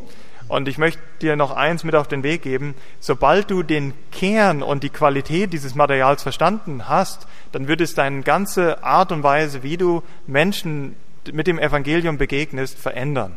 Und 0.48 0.68
ich 0.68 0.78
möchte 0.78 1.02
dir 1.22 1.36
noch 1.36 1.52
eins 1.52 1.84
mit 1.84 1.96
auf 1.96 2.08
den 2.08 2.22
Weg 2.22 2.44
geben. 2.44 2.76
Sobald 3.00 3.50
du 3.50 3.64
den 3.64 3.94
Kern 4.12 4.62
und 4.62 4.84
die 4.84 4.90
Qualität 4.90 5.52
dieses 5.54 5.74
Materials 5.74 6.22
verstanden 6.24 6.88
hast, 6.88 7.28
dann 7.52 7.68
wird 7.68 7.82
es 7.82 7.96
deine 7.96 8.22
ganze 8.22 8.84
Art 8.84 9.12
und 9.12 9.24
Weise, 9.24 9.64
wie 9.64 9.78
du 9.78 10.04
Menschen 10.28 10.96
mit 11.32 11.48
dem 11.48 11.58
Evangelium 11.58 12.18
begegnest, 12.20 12.78
verändern. 12.78 13.34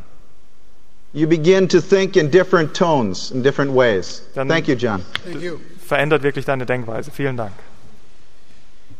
You 1.15 1.27
begin 1.27 1.67
to 1.71 1.81
think 1.81 2.17
in 2.17 2.31
different 2.31 2.77
tones, 2.77 3.31
in 3.31 3.43
different 3.43 3.75
ways. 3.75 4.23
Dann- 4.35 4.49
Thank 4.49 4.69
you, 4.69 4.75
John. 4.75 5.03
Thank 5.25 5.41
you. 5.43 5.57
Verändert 5.87 6.23
wirklich 6.23 6.45
deine 6.45 6.67
Denkweise. 6.67 7.11
Vielen 7.11 7.39
Dank. 7.39 7.53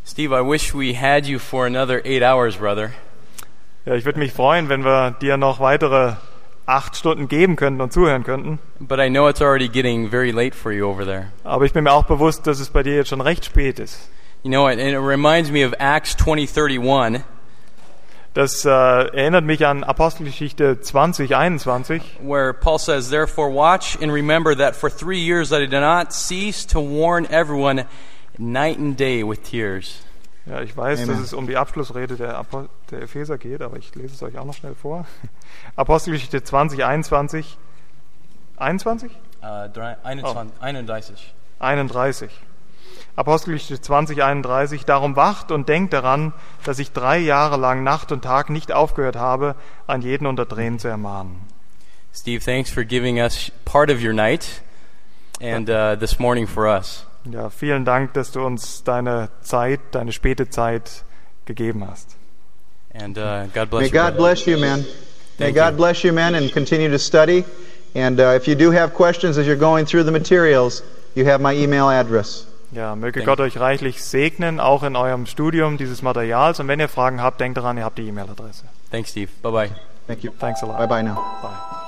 Steve, 0.07 0.35
I 0.35 0.41
wish 0.41 0.75
we 0.75 0.95
had 0.99 1.27
you 1.27 1.39
for 1.39 1.67
another 1.67 2.01
eight 2.07 2.23
hours, 2.23 2.57
brother. 2.57 2.93
Ja, 3.85 3.95
ich 3.95 4.07
würde 4.07 4.19
mich 4.19 4.33
freuen, 4.33 4.71
wenn 4.71 4.83
wir 4.85 5.11
dir 5.21 5.37
noch 5.37 5.61
weitere 5.61 6.15
acht 6.69 6.97
Stunden 6.97 7.29
geben 7.29 7.57
könnten 7.57 7.81
und 7.81 7.93
zuhören 7.93 8.25
könnten. 8.25 8.59
But 8.79 8.99
I 9.01 9.09
know 9.09 9.29
it's 9.29 9.41
already 9.41 9.69
getting 9.69 10.11
very 10.11 10.31
late 10.31 10.55
for 10.55 10.71
you 10.71 10.87
over 10.87 11.05
there. 11.05 11.33
Aber 11.43 11.65
ich 11.65 11.73
bin 11.73 11.85
mir 11.85 11.93
auch 11.93 12.05
bewusst, 12.05 12.47
dass 12.47 12.61
es 12.61 12.69
bei 12.69 12.83
dir 12.83 12.95
jetzt 12.95 13.09
schon 13.09 13.21
recht 13.23 13.45
spät 13.45 13.79
ist. 13.79 14.11
You 14.43 14.51
know, 14.51 14.67
and 14.67 14.79
it 14.79 14.97
reminds 14.97 15.51
me 15.51 15.67
of 15.67 15.73
Acts 15.79 16.15
20:31, 16.17 17.23
Das 18.35 18.65
äh, 18.65 18.69
erinnert 18.69 19.45
mich 19.45 19.67
an 19.67 19.83
Apostelgeschichte 19.83 20.81
20, 20.81 21.35
21. 21.35 22.03
where 22.21 22.53
Paul 22.53 22.79
says, 22.79 23.09
"Therefore 23.09 23.53
watch 23.53 23.97
and 24.01 24.13
remember 24.13 24.55
that 24.57 24.77
for 24.77 24.91
three 24.91 25.19
years 25.19 25.51
I 25.53 25.59
did 25.59 25.73
not 25.73 26.13
cease 26.13 26.67
to 26.69 26.79
warn 26.79 27.27
everyone 27.31 27.87
night 28.39 28.79
and 28.79 28.97
day 28.97 29.25
with 29.25 29.43
tears." 29.43 30.03
Ja, 30.49 30.63
ich 30.63 30.77
weiß, 30.77 31.03
Amen. 31.03 31.11
dass 31.11 31.21
es 31.21 31.33
um 31.35 31.47
die 31.47 31.57
Abschlussrede 31.57 32.17
der, 32.17 32.45
der 32.91 33.03
Epheser 33.03 33.37
geht, 33.37 33.61
aber 33.61 33.77
ich 33.77 33.95
lese 33.95 34.15
es 34.15 34.23
euch 34.23 34.39
auch 34.39 34.45
noch 34.45 34.55
schnell 34.55 34.75
vor. 34.75 35.07
Apostelgeschichte 35.77 36.43
20, 36.43 36.85
21. 36.85 37.59
21? 38.57 39.11
Uh, 39.13 39.69
drei- 39.73 39.97
21 40.03 40.55
31. 40.61 41.35
31. 41.59 42.31
Apostelgeschichte 43.15 43.81
20, 43.81 44.23
31. 44.23 44.85
Darum 44.85 45.17
wacht 45.17 45.53
und 45.53 45.69
denkt 45.69 45.93
daran, 45.93 46.33
dass 46.65 46.79
ich 46.79 46.93
drei 46.93 47.19
Jahre 47.19 47.57
lang 47.57 47.83
Nacht 47.83 48.11
und 48.11 48.23
Tag 48.23 48.49
nicht 48.49 48.73
aufgehört 48.73 49.17
habe, 49.17 49.55
an 49.87 50.03
jeden 50.03 50.27
unter 50.27 50.49
Tränen 50.49 50.79
zu 50.79 50.89
ermahnen. 50.89 51.41
Steve, 52.15 52.43
thanks 52.43 52.71
for 52.71 52.85
giving 52.85 53.19
us 53.19 53.53
part 53.65 53.91
of 53.91 54.03
your 54.03 54.13
night 54.13 54.63
and 55.41 55.69
uh, 55.69 55.95
this 55.97 56.19
morning 56.19 56.47
for 56.47 56.67
us. 56.67 57.07
Ja, 57.31 57.51
vielen 57.51 57.85
Dank, 57.85 58.15
dass 58.15 58.33
du 58.33 58.45
uns 58.45 58.85
deine 58.85 59.29
Zeit, 59.41 59.81
deine 59.93 60.13
späte 60.13 60.49
Zeit 60.49 61.05
gegeben 61.45 61.87
hast. 61.89 62.17
And 62.95 63.19
uh, 63.19 63.47
God 63.53 63.71
bless 63.71 63.81
May 63.81 63.87
you. 63.87 63.93
God 63.93 63.93
brother. 63.93 64.17
bless 64.17 64.47
you. 64.47 64.59
May 64.59 64.85
Thank 65.39 65.57
God 65.57 65.73
you. 65.73 65.77
bless 65.77 66.03
you, 66.03 66.13
men, 66.13 66.35
and 66.35 66.53
continue 66.53 66.91
to 66.91 66.99
study. 66.99 67.45
And 67.95 68.19
uh, 68.19 68.35
if 68.35 68.47
you 68.49 68.55
do 68.55 68.71
have 68.71 68.95
questions 68.95 69.39
as 69.39 69.47
you're 69.47 69.57
going 69.57 69.87
through 69.87 70.05
the 70.05 70.13
materials, 70.13 70.83
you 71.15 71.25
have 71.27 71.41
my 71.41 71.55
email 71.55 71.89
address. 71.89 72.47
Ja, 72.73 72.95
möge 72.97 73.21
Danke. 73.21 73.25
Gott 73.25 73.41
euch 73.41 73.59
reichlich 73.59 74.03
segnen, 74.03 74.61
auch 74.61 74.83
in 74.83 74.95
eurem 74.95 75.27
Studium 75.27 75.79
dieses 75.79 76.03
Materials. 76.03 76.61
Und 76.61 76.69
wenn 76.69 76.81
ihr 76.81 76.89
Fragen 76.89 77.23
habt, 77.23 77.41
denkt 77.41 77.57
daran, 77.57 77.79
ihr 77.79 77.85
habt 77.85 77.99
die 77.99 78.07
E-Mail-Adresse. 78.09 78.65
Thanks, 78.91 79.11
Steve. 79.11 79.31
Bye 79.43 79.53
bye. 79.53 79.71
Thank 80.07 80.25
you. 80.25 80.33
Thanks 80.39 80.63
a 80.63 80.67
lot. 80.67 80.79
Bye 80.79 80.87
bye 80.87 81.03
now. 81.03 81.15
Bye. 81.43 81.88